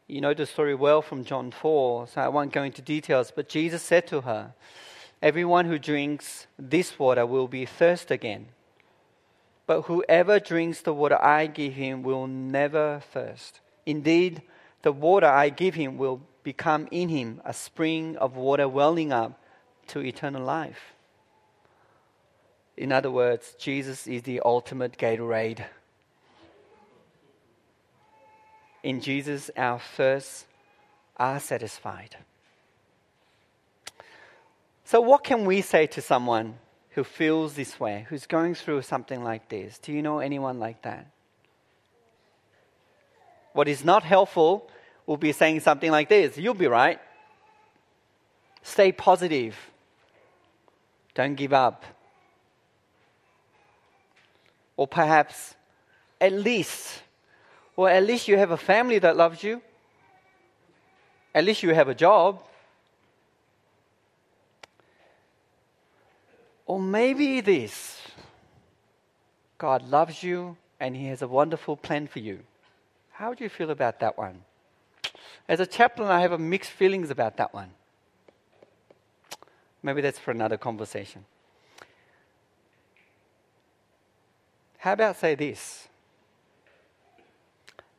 You 0.07 0.19
know 0.19 0.33
the 0.33 0.45
story 0.45 0.75
well 0.75 1.01
from 1.01 1.23
John 1.23 1.51
4, 1.51 2.07
so 2.07 2.21
I 2.21 2.27
won't 2.27 2.51
go 2.51 2.63
into 2.63 2.81
details. 2.81 3.31
But 3.33 3.47
Jesus 3.47 3.81
said 3.81 4.07
to 4.07 4.21
her, 4.21 4.53
Everyone 5.21 5.65
who 5.65 5.77
drinks 5.77 6.47
this 6.57 6.97
water 6.97 7.25
will 7.25 7.47
be 7.47 7.65
thirst 7.65 8.09
again. 8.09 8.47
But 9.67 9.83
whoever 9.83 10.39
drinks 10.39 10.81
the 10.81 10.93
water 10.93 11.23
I 11.23 11.45
give 11.45 11.73
him 11.75 12.01
will 12.01 12.25
never 12.25 13.01
thirst. 13.13 13.59
Indeed, 13.85 14.41
the 14.81 14.91
water 14.91 15.27
I 15.27 15.49
give 15.49 15.75
him 15.75 15.97
will 15.97 16.21
become 16.43 16.87
in 16.91 17.09
him 17.09 17.41
a 17.45 17.53
spring 17.53 18.17
of 18.17 18.35
water 18.35 18.67
welling 18.67 19.11
up 19.11 19.39
to 19.87 19.99
eternal 19.99 20.43
life. 20.43 20.93
In 22.77 22.91
other 22.91 23.11
words, 23.11 23.55
Jesus 23.59 24.07
is 24.07 24.23
the 24.23 24.41
ultimate 24.43 24.97
Gatorade. 24.97 25.65
In 28.83 29.01
Jesus, 29.01 29.51
our 29.55 29.79
thirsts 29.79 30.45
are 31.17 31.39
satisfied. 31.39 32.15
So, 34.83 34.99
what 34.99 35.23
can 35.23 35.45
we 35.45 35.61
say 35.61 35.85
to 35.87 36.01
someone 36.01 36.55
who 36.91 37.03
feels 37.03 37.53
this 37.53 37.79
way, 37.79 38.05
who's 38.09 38.25
going 38.25 38.55
through 38.55 38.81
something 38.81 39.23
like 39.23 39.49
this? 39.49 39.77
Do 39.77 39.93
you 39.93 40.01
know 40.01 40.19
anyone 40.19 40.59
like 40.59 40.81
that? 40.81 41.05
What 43.53 43.67
is 43.67 43.85
not 43.85 44.03
helpful 44.03 44.69
will 45.11 45.17
be 45.17 45.33
saying 45.33 45.59
something 45.59 45.91
like 45.91 46.07
this 46.07 46.37
You'll 46.37 46.53
be 46.53 46.67
right. 46.67 46.99
Stay 48.63 48.93
positive. 48.93 49.57
Don't 51.13 51.35
give 51.35 51.51
up. 51.51 51.83
Or 54.77 54.87
perhaps, 54.87 55.55
at 56.21 56.31
least, 56.31 57.01
or 57.75 57.89
at 57.89 58.03
least 58.03 58.29
you 58.29 58.37
have 58.37 58.51
a 58.51 58.57
family 58.57 58.99
that 58.99 59.17
loves 59.17 59.43
you. 59.43 59.61
At 61.35 61.43
least 61.43 61.61
you 61.61 61.73
have 61.73 61.89
a 61.89 61.95
job. 61.95 62.41
Or 66.65 66.79
maybe 66.79 67.41
this 67.41 67.99
God 69.57 69.89
loves 69.89 70.23
you 70.23 70.55
and 70.79 70.95
He 70.95 71.07
has 71.07 71.21
a 71.21 71.27
wonderful 71.27 71.75
plan 71.75 72.07
for 72.07 72.19
you. 72.19 72.39
How 73.11 73.33
do 73.33 73.43
you 73.43 73.49
feel 73.49 73.71
about 73.71 73.99
that 73.99 74.17
one? 74.17 74.41
As 75.51 75.59
a 75.59 75.65
chaplain, 75.65 76.09
I 76.09 76.21
have 76.21 76.31
a 76.31 76.37
mixed 76.37 76.71
feelings 76.71 77.09
about 77.09 77.35
that 77.35 77.53
one. 77.53 77.71
Maybe 79.83 79.99
that's 79.99 80.17
for 80.17 80.31
another 80.31 80.55
conversation. 80.55 81.25
How 84.77 84.93
about 84.93 85.17
say 85.17 85.35
this? 85.35 85.89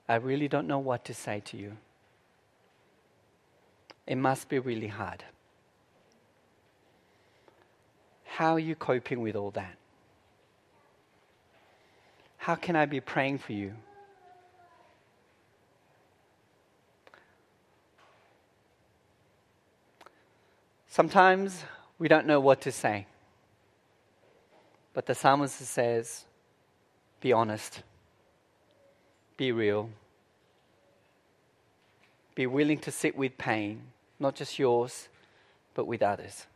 I 0.09 0.15
really 0.15 0.49
don't 0.49 0.67
know 0.67 0.79
what 0.79 1.05
to 1.05 1.12
say 1.12 1.43
to 1.45 1.59
you. 1.59 1.77
It 4.07 4.17
must 4.17 4.49
be 4.49 4.59
really 4.59 4.88
hard. 4.88 5.23
How 8.25 8.55
are 8.55 8.59
you 8.59 8.75
coping 8.75 9.21
with 9.21 9.37
all 9.37 9.51
that? 9.51 9.77
How 12.38 12.55
can 12.55 12.77
I 12.77 12.87
be 12.87 13.01
praying 13.01 13.41
for 13.41 13.53
you? 13.53 13.75
Sometimes 20.92 21.64
we 21.98 22.07
don't 22.07 22.26
know 22.26 22.38
what 22.38 22.61
to 22.61 22.70
say. 22.70 23.07
But 24.92 25.07
the 25.07 25.14
psalmist 25.14 25.57
says, 25.57 26.26
be 27.18 27.33
honest, 27.33 27.83
be 29.38 29.52
real, 29.52 29.88
be 32.35 32.46
willing 32.46 32.76
to 32.81 32.90
sit 32.90 33.16
with 33.16 33.38
pain, 33.38 33.81
not 34.20 34.35
just 34.35 34.59
yours, 34.59 35.09
but 35.72 35.87
with 35.87 36.02
others. 36.02 36.46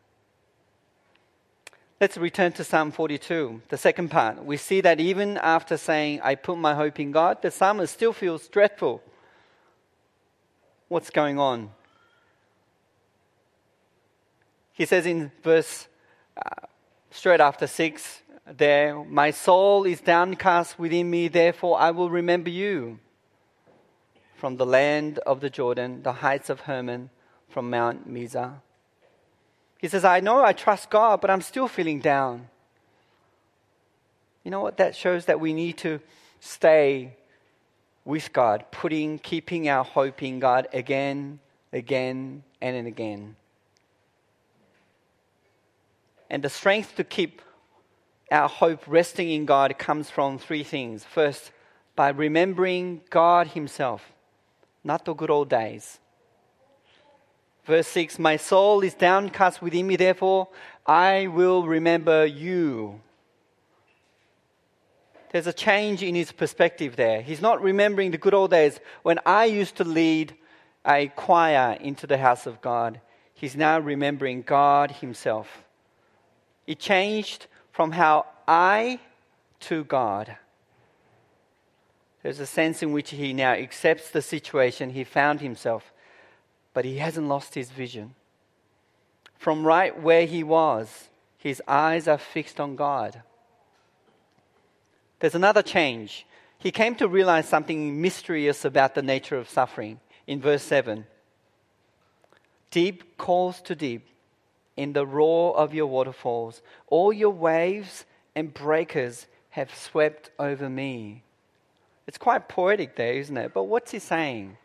Let's 1.99 2.19
return 2.19 2.53
to 2.53 2.65
Psalm 2.65 2.93
42, 2.93 3.63
the 3.71 3.79
second 3.79 4.11
part. 4.11 4.45
We 4.45 4.59
see 4.59 4.83
that 4.83 5.01
even 5.01 5.39
after 5.39 5.79
saying, 5.79 6.21
I 6.23 6.35
put 6.35 6.59
my 6.59 6.75
hope 6.75 7.01
in 7.01 7.11
God, 7.11 7.41
the 7.41 7.51
psalmist 7.51 7.95
still 7.95 8.13
feels 8.13 8.49
dreadful. 8.49 9.03
What's 10.89 11.09
going 11.09 11.39
on? 11.39 11.71
He 14.77 14.85
says 14.85 15.07
in 15.07 15.33
verse 15.43 15.89
uh, 16.37 16.67
straight 17.11 17.41
after 17.41 17.67
6 17.67 18.23
there, 18.47 19.03
My 19.05 19.31
soul 19.31 19.85
is 19.85 20.03
downcast 20.03 20.79
within 20.79 21.09
me, 21.09 21.29
therefore 21.29 21.81
I 21.81 21.93
will 21.93 22.11
remember 22.11 22.51
you. 22.51 22.99
From 24.35 24.59
the 24.59 24.67
land 24.67 25.19
of 25.21 25.41
the 25.41 25.49
Jordan, 25.49 26.03
the 26.03 26.13
heights 26.13 26.51
of 26.51 26.61
Hermon, 26.61 27.09
from 27.49 27.71
Mount 27.71 28.07
Mizar. 28.07 28.61
He 29.79 29.89
says, 29.89 30.05
I 30.05 30.21
know 30.21 30.45
I 30.45 30.53
trust 30.53 30.91
God, 30.91 31.23
but 31.23 31.31
I'm 31.31 31.41
still 31.41 31.69
feeling 31.69 32.01
down. 32.01 32.49
You 34.45 34.51
know 34.51 34.61
what? 34.61 34.77
That 34.77 34.95
shows 34.95 35.25
that 35.25 35.41
we 35.41 35.55
need 35.55 35.79
to 35.79 36.01
stay 36.39 37.17
with 38.05 38.31
God, 38.31 38.67
putting, 38.71 39.21
keeping 39.21 39.71
our 39.71 39.85
hope 39.85 40.23
in 40.23 40.39
God 40.39 40.69
again, 40.75 41.41
again, 41.73 42.43
and 42.61 42.87
again. 42.87 43.37
And 46.29 46.43
the 46.43 46.51
strength 46.51 46.97
to 46.97 47.05
keep 47.05 47.43
our 48.31 48.49
hope 48.49 48.83
resting 48.87 49.31
in 49.31 49.47
God 49.47 49.79
comes 49.79 50.11
from 50.11 50.39
three 50.39 50.65
things. 50.65 51.05
First, 51.05 51.53
by 51.95 52.11
remembering 52.11 53.03
God 53.11 53.49
Himself, 53.49 54.13
not 54.83 55.05
the 55.05 55.15
good 55.15 55.31
old 55.31 55.49
days. 55.49 55.99
Verse 57.65 57.89
6 57.89 58.19
My 58.19 58.37
soul 58.37 58.83
is 58.83 58.95
downcast 58.95 59.63
within 59.63 59.87
me, 59.87 59.97
therefore 59.97 60.49
I 60.87 61.27
will 61.27 61.67
remember 61.67 62.27
you. 62.27 63.01
There's 65.31 65.47
a 65.49 65.53
change 65.53 66.03
in 66.03 66.15
his 66.15 66.33
perspective 66.33 66.97
there. 66.97 67.21
He's 67.21 67.43
not 67.43 67.61
remembering 67.61 68.13
the 68.13 68.19
good 68.19 68.33
old 68.33 68.53
days 68.53 68.81
when 69.03 69.19
I 69.27 69.45
used 69.47 69.77
to 69.77 69.85
lead 69.85 70.35
a 70.87 71.09
choir 71.09 71.77
into 71.81 72.07
the 72.07 72.17
house 72.17 72.47
of 72.47 72.61
God. 72.61 73.01
He's 73.35 73.57
now 73.57 73.79
remembering 73.79 74.43
God 74.43 74.93
Himself. 74.93 75.66
It 76.67 76.79
changed 76.79 77.47
from 77.71 77.93
how 77.93 78.27
I 78.49 79.01
to 79.61 79.85
God. 79.85 80.37
There's 82.23 82.41
a 82.41 82.47
sense 82.47 82.83
in 82.83 82.93
which 82.93 83.11
he 83.11 83.33
now 83.33 83.53
accepts 83.53 84.11
the 84.11 84.23
situation 84.23 84.91
he 84.91 85.05
found 85.05 85.41
himself, 85.41 85.93
but 86.75 86.85
he 86.85 86.99
hasn't 86.99 87.29
lost 87.29 87.55
his 87.55 87.71
vision. 87.71 88.15
From 89.39 89.67
right 89.67 90.01
where 90.01 90.27
he 90.27 90.43
was, 90.43 91.09
his 91.39 91.63
eyes 91.69 92.09
are 92.09 92.19
fixed 92.19 92.59
on 92.59 92.75
God. 92.75 93.23
There's 95.21 95.35
another 95.35 95.63
change. 95.63 96.27
He 96.59 96.73
came 96.73 96.95
to 96.97 97.07
realize 97.07 97.49
something 97.49 98.01
mysterious 98.01 98.65
about 98.65 98.95
the 98.95 99.03
nature 99.03 99.37
of 99.37 99.49
suffering 99.49 100.01
in 100.27 100.41
verse 100.41 100.63
7. 100.63 101.07
Deep 102.71 103.17
calls 103.17 103.61
to 103.63 103.75
deep 103.75 104.09
in 104.77 104.93
the 104.93 105.07
roar 105.07 105.57
of 105.57 105.75
your 105.75 105.87
waterfalls. 105.87 106.63
All 106.89 107.13
your 107.13 107.31
waves 107.31 108.05
and 108.35 108.53
breakers 108.53 109.27
have 109.51 109.75
swept 109.75 110.31
over 110.39 110.69
me. 110.69 111.23
It's 112.07 112.19
quite 112.19 112.49
poetic 112.49 112.97
there, 112.97 113.15
isn't 113.15 113.37
it? 113.37 113.55
But 113.55 113.65
what's 113.65 113.91
he 113.91 113.99
saying? 113.99 114.59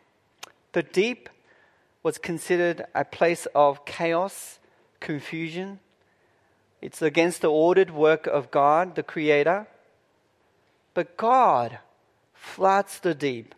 The 0.72 0.82
deep 0.82 1.28
was 2.02 2.18
considered 2.18 2.84
a 2.94 3.04
place 3.04 3.46
of 3.54 3.84
chaos, 3.84 4.58
confusion. 5.00 5.80
It's 6.80 7.02
against 7.02 7.40
the 7.40 7.50
ordered 7.50 7.90
work 7.90 8.26
of 8.26 8.50
God, 8.50 8.94
the 8.94 9.02
Creator. 9.02 9.66
But 10.94 11.16
God 11.16 11.78
floods 12.34 13.00
the 13.00 13.14
deep. 13.14 13.54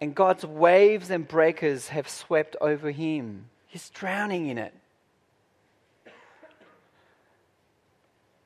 And 0.00 0.14
God's 0.14 0.44
waves 0.44 1.10
and 1.10 1.26
breakers 1.26 1.88
have 1.88 2.08
swept 2.08 2.54
over 2.60 2.90
him. 2.90 3.46
He's 3.76 3.90
drowning 3.90 4.46
in 4.46 4.56
it. 4.56 4.72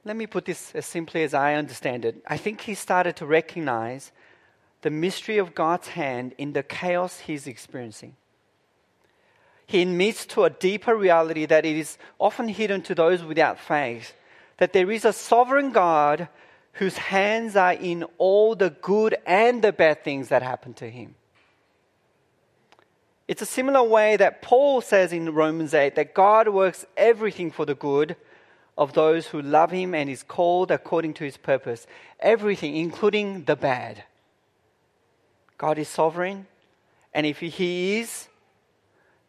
Let 0.04 0.16
me 0.16 0.26
put 0.26 0.44
this 0.44 0.74
as 0.74 0.86
simply 0.86 1.22
as 1.22 1.34
I 1.34 1.54
understand 1.54 2.04
it. 2.04 2.20
I 2.26 2.36
think 2.36 2.62
he 2.62 2.74
started 2.74 3.14
to 3.14 3.26
recognize 3.26 4.10
the 4.82 4.90
mystery 4.90 5.38
of 5.38 5.54
God's 5.54 5.86
hand 5.86 6.34
in 6.36 6.52
the 6.52 6.64
chaos 6.64 7.20
he's 7.20 7.46
experiencing. 7.46 8.16
He 9.68 9.82
admits 9.82 10.26
to 10.26 10.42
a 10.42 10.50
deeper 10.50 10.96
reality 10.96 11.46
that 11.46 11.64
it 11.64 11.76
is 11.76 11.96
often 12.18 12.48
hidden 12.48 12.82
to 12.82 12.96
those 12.96 13.22
without 13.22 13.60
faith 13.60 14.14
that 14.56 14.72
there 14.72 14.90
is 14.90 15.04
a 15.04 15.12
sovereign 15.12 15.70
God 15.70 16.26
whose 16.72 16.98
hands 16.98 17.54
are 17.54 17.74
in 17.74 18.02
all 18.18 18.56
the 18.56 18.70
good 18.70 19.16
and 19.24 19.62
the 19.62 19.72
bad 19.72 20.02
things 20.02 20.28
that 20.30 20.42
happen 20.42 20.74
to 20.74 20.90
him. 20.90 21.14
It's 23.30 23.42
a 23.42 23.46
similar 23.46 23.84
way 23.84 24.16
that 24.16 24.42
Paul 24.42 24.80
says 24.80 25.12
in 25.12 25.32
Romans 25.32 25.72
8 25.72 25.94
that 25.94 26.14
God 26.14 26.48
works 26.48 26.84
everything 26.96 27.52
for 27.52 27.64
the 27.64 27.76
good 27.76 28.16
of 28.76 28.92
those 28.94 29.28
who 29.28 29.40
love 29.40 29.70
him 29.70 29.94
and 29.94 30.10
is 30.10 30.24
called 30.24 30.72
according 30.72 31.14
to 31.14 31.22
his 31.22 31.36
purpose. 31.36 31.86
Everything, 32.18 32.74
including 32.74 33.44
the 33.44 33.54
bad. 33.54 34.02
God 35.58 35.78
is 35.78 35.86
sovereign, 35.88 36.48
and 37.14 37.24
if 37.24 37.38
he 37.38 38.00
is, 38.00 38.26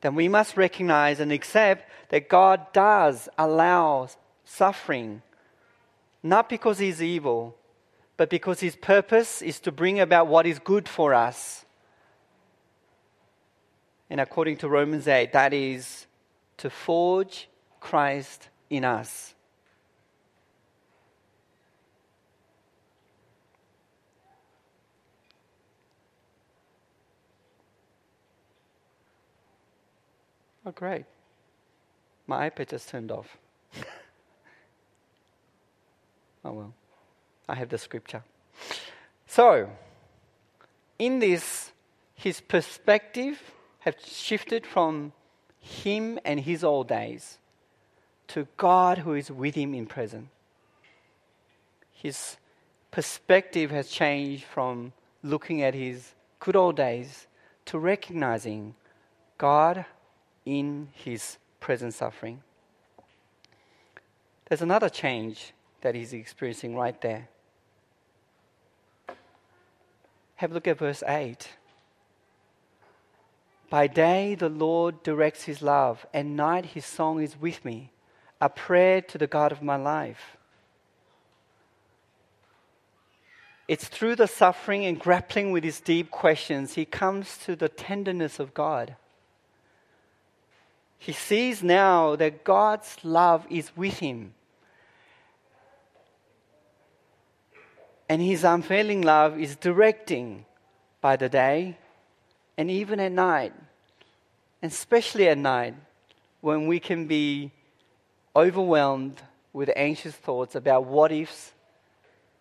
then 0.01 0.15
we 0.15 0.27
must 0.27 0.57
recognize 0.57 1.19
and 1.19 1.31
accept 1.31 1.87
that 2.09 2.27
God 2.27 2.73
does 2.73 3.29
allow 3.37 4.09
suffering, 4.43 5.21
not 6.23 6.49
because 6.49 6.79
he's 6.79 7.03
evil, 7.03 7.55
but 8.17 8.31
because 8.31 8.61
his 8.61 8.75
purpose 8.75 9.43
is 9.43 9.59
to 9.59 9.71
bring 9.71 9.99
about 9.99 10.25
what 10.25 10.47
is 10.47 10.57
good 10.57 10.89
for 10.89 11.13
us 11.13 11.65
and 14.11 14.19
according 14.19 14.57
to 14.57 14.67
Romans 14.67 15.07
8, 15.07 15.31
that 15.31 15.53
is 15.53 16.05
to 16.57 16.69
forge 16.69 17.47
Christ 17.79 18.49
in 18.69 18.83
us. 18.83 19.33
Oh, 30.65 30.71
great. 30.71 31.05
My 32.27 32.49
iPad 32.49 32.67
just 32.67 32.89
turned 32.89 33.13
off. 33.13 33.37
oh, 36.43 36.51
well. 36.51 36.73
I 37.47 37.55
have 37.55 37.69
the 37.69 37.77
scripture. 37.77 38.25
So, 39.25 39.69
in 40.99 41.19
this, 41.19 41.71
his 42.13 42.41
perspective 42.41 43.41
have 43.81 43.95
shifted 44.03 44.65
from 44.65 45.11
him 45.59 46.19
and 46.25 46.39
his 46.39 46.63
old 46.63 46.87
days 46.87 47.37
to 48.27 48.47
God 48.57 48.99
who 48.99 49.13
is 49.13 49.29
with 49.29 49.55
him 49.55 49.73
in 49.73 49.85
present. 49.85 50.29
His 51.91 52.37
perspective 52.89 53.69
has 53.71 53.89
changed 53.89 54.43
from 54.43 54.93
looking 55.23 55.61
at 55.61 55.73
his 55.73 56.13
good 56.39 56.55
old 56.55 56.75
days 56.75 57.27
to 57.65 57.77
recognizing 57.77 58.75
God 59.37 59.85
in 60.45 60.89
his 60.93 61.37
present 61.59 61.93
suffering. 61.93 62.41
There's 64.47 64.61
another 64.61 64.89
change 64.89 65.53
that 65.81 65.95
he's 65.95 66.13
experiencing 66.13 66.75
right 66.75 66.99
there. 67.01 67.29
Have 70.35 70.51
a 70.51 70.53
look 70.53 70.67
at 70.67 70.77
verse 70.77 71.03
8. 71.07 71.47
By 73.71 73.87
day 73.87 74.35
the 74.35 74.49
Lord 74.49 75.01
directs 75.01 75.43
his 75.43 75.61
love, 75.61 76.05
and 76.13 76.35
night 76.35 76.65
his 76.65 76.85
song 76.85 77.21
is 77.21 77.39
with 77.39 77.63
me, 77.63 77.89
a 78.41 78.49
prayer 78.49 79.01
to 79.03 79.17
the 79.17 79.27
God 79.27 79.53
of 79.53 79.61
my 79.61 79.77
life. 79.77 80.35
It's 83.69 83.87
through 83.87 84.17
the 84.17 84.27
suffering 84.27 84.85
and 84.85 84.99
grappling 84.99 85.53
with 85.53 85.63
his 85.63 85.79
deep 85.79 86.11
questions 86.11 86.73
he 86.73 86.83
comes 86.83 87.37
to 87.45 87.55
the 87.55 87.69
tenderness 87.69 88.39
of 88.41 88.53
God. 88.53 88.97
He 90.99 91.13
sees 91.13 91.63
now 91.63 92.17
that 92.17 92.43
God's 92.43 92.97
love 93.03 93.47
is 93.49 93.71
with 93.77 93.99
him. 93.99 94.33
And 98.09 98.21
his 98.21 98.43
unfailing 98.43 99.01
love 99.01 99.39
is 99.39 99.55
directing 99.55 100.45
by 100.99 101.15
the 101.15 101.29
day 101.29 101.77
and 102.57 102.69
even 102.69 102.99
at 102.99 103.11
night, 103.11 103.53
and 104.61 104.71
especially 104.71 105.27
at 105.27 105.37
night 105.37 105.75
when 106.41 106.67
we 106.67 106.79
can 106.79 107.07
be 107.07 107.51
overwhelmed 108.35 109.21
with 109.53 109.69
anxious 109.75 110.15
thoughts 110.15 110.55
about 110.55 110.85
what 110.85 111.11
ifs, 111.11 111.51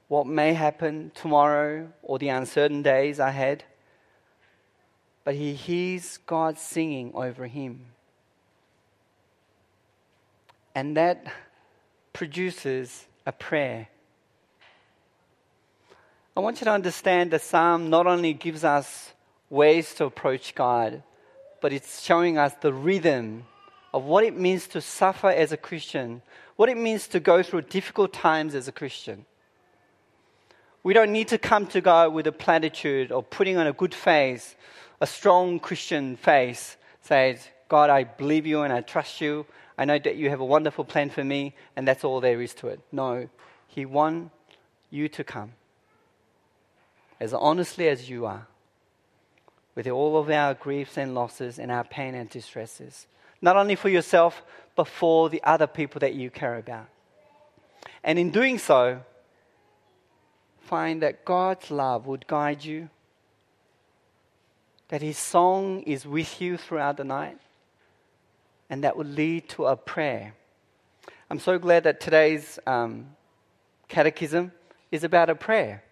what 0.09 0.27
may 0.27 0.53
happen 0.53 1.11
tomorrow, 1.15 1.93
or 2.03 2.19
the 2.19 2.29
uncertain 2.29 2.83
days 2.83 3.19
ahead. 3.19 3.65
But 5.25 5.35
he 5.35 5.55
hears 5.55 6.19
God 6.19 6.59
singing 6.59 7.13
over 7.15 7.47
him. 7.47 7.87
And 10.75 10.97
that 10.97 11.33
produces 12.13 13.07
a 13.27 13.33
prayer 13.33 13.89
I 16.37 16.43
want 16.43 16.61
you 16.61 16.65
to 16.67 16.71
understand 16.71 17.33
that 17.33 17.43
Psalm 17.43 17.91
not 17.91 18.07
only 18.07 18.33
gives 18.33 18.63
us 18.65 19.13
ways 19.51 19.93
to 19.95 20.05
approach 20.05 20.55
God, 20.55 21.03
but 21.61 21.73
it's 21.73 22.03
showing 22.03 22.39
us 22.39 22.55
the 22.61 22.73
rhythm 22.73 23.47
of 23.93 24.05
what 24.05 24.25
it 24.25 24.37
means 24.37 24.67
to 24.69 24.81
suffer 24.81 25.29
as 25.29 25.53
a 25.53 25.57
Christian, 25.57 26.23
what 26.57 26.69
it 26.69 26.77
means 26.77 27.09
to 27.09 27.21
go 27.21 27.43
through 27.43 27.63
difficult 27.63 28.13
times 28.13 28.55
as 28.55 28.69
a 28.69 28.73
Christian. 28.73 29.27
We 30.83 30.95
don't 30.95 31.13
need 31.13 31.29
to 31.29 31.39
come 31.39 31.67
to 31.69 31.81
God 31.81 32.13
with 32.13 32.27
a 32.27 32.33
platitude 32.33 33.13
or 33.13 33.23
putting 33.23 33.57
on 33.57 33.67
a 33.67 33.73
good 33.73 33.95
face, 33.95 34.57
a 35.01 35.07
strong 35.07 35.61
Christian 35.61 36.17
face, 36.17 36.77
says, 37.03 37.47
God, 37.69 37.91
I 37.91 38.05
believe 38.05 38.47
you 38.47 38.63
and 38.63 38.73
I 38.73 38.81
trust 38.81 39.21
you. 39.21 39.47
I 39.77 39.85
know 39.85 39.99
that 39.99 40.17
you 40.17 40.31
have 40.31 40.41
a 40.41 40.45
wonderful 40.45 40.85
plan 40.85 41.11
for 41.11 41.25
me, 41.25 41.55
and 41.77 41.87
that's 41.87 42.05
all 42.05 42.21
there 42.21 42.41
is 42.41 42.55
to 42.55 42.69
it. 42.69 42.81
No, 42.93 43.29
He 43.67 43.85
wants 43.85 44.35
you 44.91 45.09
to 45.09 45.25
come 45.25 45.53
as 47.21 47.35
honestly 47.35 47.87
as 47.87 48.09
you 48.09 48.25
are, 48.25 48.47
with 49.75 49.87
all 49.87 50.19
of 50.19 50.31
our 50.31 50.55
griefs 50.55 50.97
and 50.97 51.15
losses 51.15 51.59
and 51.59 51.71
our 51.71 51.85
pain 51.85 52.15
and 52.15 52.29
distresses, 52.29 53.07
not 53.41 53.57
only 53.57 53.75
for 53.75 53.89
yourself, 53.89 54.43
but 54.75 54.89
for 54.89 55.29
the 55.29 55.43
other 55.45 55.67
people 55.67 56.01
that 56.01 56.15
you 56.15 56.31
care 56.31 56.57
about. 56.59 56.87
And 58.03 58.19
in 58.19 58.31
doing 58.31 58.59
so, 58.59 59.03
find 60.61 61.03
that 61.03 61.25
God's 61.25 61.71
love 61.71 62.07
would 62.07 62.27
guide 62.27 62.65
you, 62.65 62.89
that 64.89 65.03
His 65.03 65.19
song 65.19 65.83
is 65.83 66.07
with 66.07 66.41
you 66.41 66.57
throughout 66.57 66.97
the 66.97 67.05
night, 67.05 67.39
and 68.69 68.85
that 68.85 68.97
would 68.97 69.15
lead 69.15 69.49
to 69.51 69.67
a 69.67 69.77
prayer. 69.77 70.35
I'm 71.29 71.39
so 71.39 71.59
glad 71.59 71.85
that 71.85 72.01
today's 72.01 72.59
um, 72.67 73.17
catechism 73.89 74.53
is 74.91 75.05
about 75.05 75.31
a 75.31 75.35
prayer. 75.35 75.85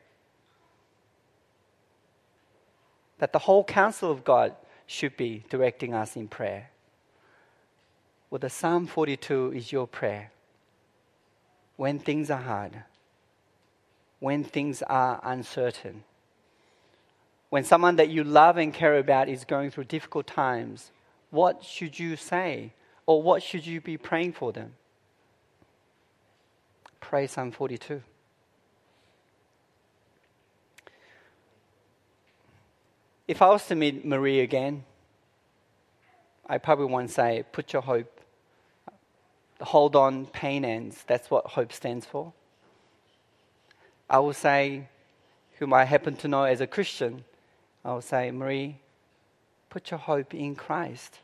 That 3.18 3.32
the 3.32 3.40
whole 3.40 3.64
counsel 3.64 4.10
of 4.10 4.24
God 4.24 4.54
should 4.86 5.16
be 5.16 5.44
directing 5.50 5.94
us 5.94 6.16
in 6.16 6.28
prayer. 6.28 6.70
Well, 8.30 8.38
the 8.38 8.50
Psalm 8.50 8.86
42 8.86 9.52
is 9.54 9.72
your 9.72 9.86
prayer. 9.86 10.32
When 11.76 11.98
things 11.98 12.30
are 12.30 12.40
hard, 12.40 12.82
when 14.18 14.44
things 14.44 14.82
are 14.82 15.20
uncertain, 15.22 16.04
when 17.50 17.64
someone 17.64 17.96
that 17.96 18.10
you 18.10 18.24
love 18.24 18.56
and 18.56 18.74
care 18.74 18.98
about 18.98 19.28
is 19.28 19.44
going 19.44 19.70
through 19.70 19.84
difficult 19.84 20.26
times, 20.26 20.90
what 21.30 21.64
should 21.64 21.98
you 21.98 22.16
say? 22.16 22.72
Or 23.06 23.22
what 23.22 23.42
should 23.42 23.66
you 23.66 23.80
be 23.80 23.96
praying 23.96 24.34
for 24.34 24.52
them? 24.52 24.74
Pray 27.00 27.26
Psalm 27.26 27.52
42. 27.52 28.02
If 33.28 33.42
I 33.42 33.48
was 33.48 33.66
to 33.66 33.74
meet 33.74 34.06
Marie 34.06 34.40
again, 34.40 34.84
I 36.46 36.56
probably 36.56 36.86
won't 36.86 37.10
say, 37.10 37.44
put 37.52 37.74
your 37.74 37.82
hope. 37.82 38.22
Hold 39.60 39.94
on, 39.94 40.24
pain 40.24 40.64
ends. 40.64 41.04
That's 41.06 41.30
what 41.30 41.46
hope 41.48 41.70
stands 41.70 42.06
for. 42.06 42.32
I 44.08 44.18
will 44.20 44.32
say, 44.32 44.88
whom 45.58 45.74
I 45.74 45.84
happen 45.84 46.16
to 46.16 46.28
know 46.28 46.44
as 46.44 46.62
a 46.62 46.66
Christian, 46.66 47.24
I 47.84 47.92
will 47.92 48.00
say, 48.00 48.30
Marie, 48.30 48.78
put 49.68 49.90
your 49.90 50.00
hope 50.00 50.32
in 50.32 50.54
Christ. 50.54 51.18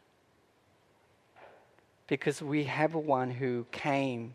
Because 2.07 2.43
we 2.43 2.65
have 2.65 2.95
one 2.95 3.31
who 3.31 3.65
came 3.73 4.35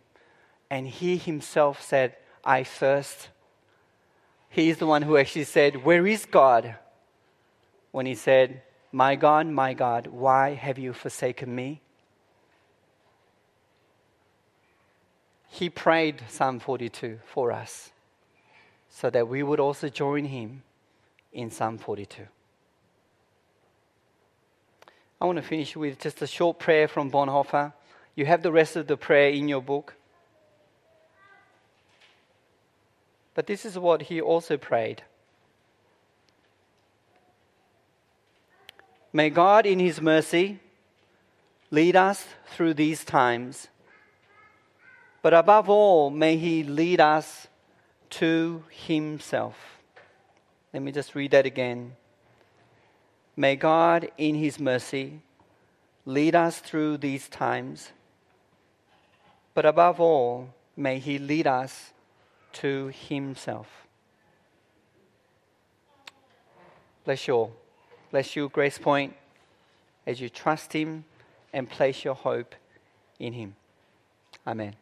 and 0.71 0.87
he 0.87 1.17
himself 1.17 1.83
said, 1.83 2.15
I 2.43 2.63
thirst. 2.63 3.29
He 4.49 4.69
is 4.69 4.77
the 4.77 4.87
one 4.87 5.03
who 5.03 5.17
actually 5.17 5.43
said, 5.43 5.85
Where 5.85 6.07
is 6.07 6.25
God? 6.25 6.75
When 7.91 8.05
he 8.05 8.15
said, 8.15 8.61
My 8.91 9.15
God, 9.15 9.47
my 9.47 9.73
God, 9.73 10.07
why 10.07 10.53
have 10.53 10.77
you 10.77 10.93
forsaken 10.93 11.53
me? 11.53 11.81
He 15.47 15.69
prayed 15.69 16.21
Psalm 16.29 16.59
42 16.59 17.19
for 17.25 17.51
us 17.51 17.91
so 18.89 19.09
that 19.09 19.27
we 19.27 19.43
would 19.43 19.59
also 19.59 19.89
join 19.89 20.25
him 20.25 20.63
in 21.33 21.49
Psalm 21.51 21.77
42. 21.77 22.23
I 25.21 25.25
want 25.25 25.37
to 25.37 25.41
finish 25.41 25.75
with 25.75 25.99
just 25.99 26.21
a 26.21 26.27
short 26.27 26.59
prayer 26.59 26.87
from 26.87 27.11
Bonhoeffer. 27.11 27.73
You 28.15 28.25
have 28.25 28.41
the 28.41 28.51
rest 28.51 28.75
of 28.75 28.87
the 28.87 28.95
prayer 28.95 29.29
in 29.29 29.47
your 29.47 29.61
book. 29.61 29.95
But 33.33 33.47
this 33.47 33.65
is 33.65 33.77
what 33.77 34.03
he 34.03 34.21
also 34.21 34.57
prayed. 34.57 35.03
May 39.11 39.29
God, 39.29 39.65
in 39.65 39.79
His 39.79 39.99
mercy, 40.01 40.59
lead 41.71 41.95
us 41.95 42.25
through 42.51 42.75
these 42.75 43.03
times. 43.03 43.67
But 45.21 45.33
above 45.33 45.69
all, 45.69 46.09
may 46.09 46.37
He 46.37 46.63
lead 46.63 46.99
us 46.99 47.47
to 48.11 48.63
Himself. 48.69 49.55
Let 50.73 50.83
me 50.83 50.91
just 50.91 51.15
read 51.15 51.31
that 51.31 51.45
again. 51.45 51.95
May 53.35 53.55
God, 53.55 54.11
in 54.17 54.35
His 54.35 54.59
mercy, 54.59 55.21
lead 56.05 56.35
us 56.35 56.59
through 56.59 56.97
these 56.97 57.27
times. 57.27 57.91
But 59.53 59.65
above 59.65 59.99
all, 59.99 60.53
may 60.77 60.99
He 60.99 61.17
lead 61.17 61.47
us 61.47 61.93
to 62.53 62.91
Himself. 62.93 63.67
Bless 67.05 67.27
you 67.27 67.33
all. 67.33 67.68
Bless 68.11 68.35
you, 68.35 68.49
Grace 68.49 68.77
Point, 68.77 69.15
as 70.07 70.19
you 70.19 70.29
trust 70.29 70.73
Him 70.73 71.05
and 71.53 71.69
place 71.69 72.03
your 72.03 72.15
hope 72.15 72.55
in 73.19 73.33
Him. 73.33 73.55
Amen. 74.47 74.75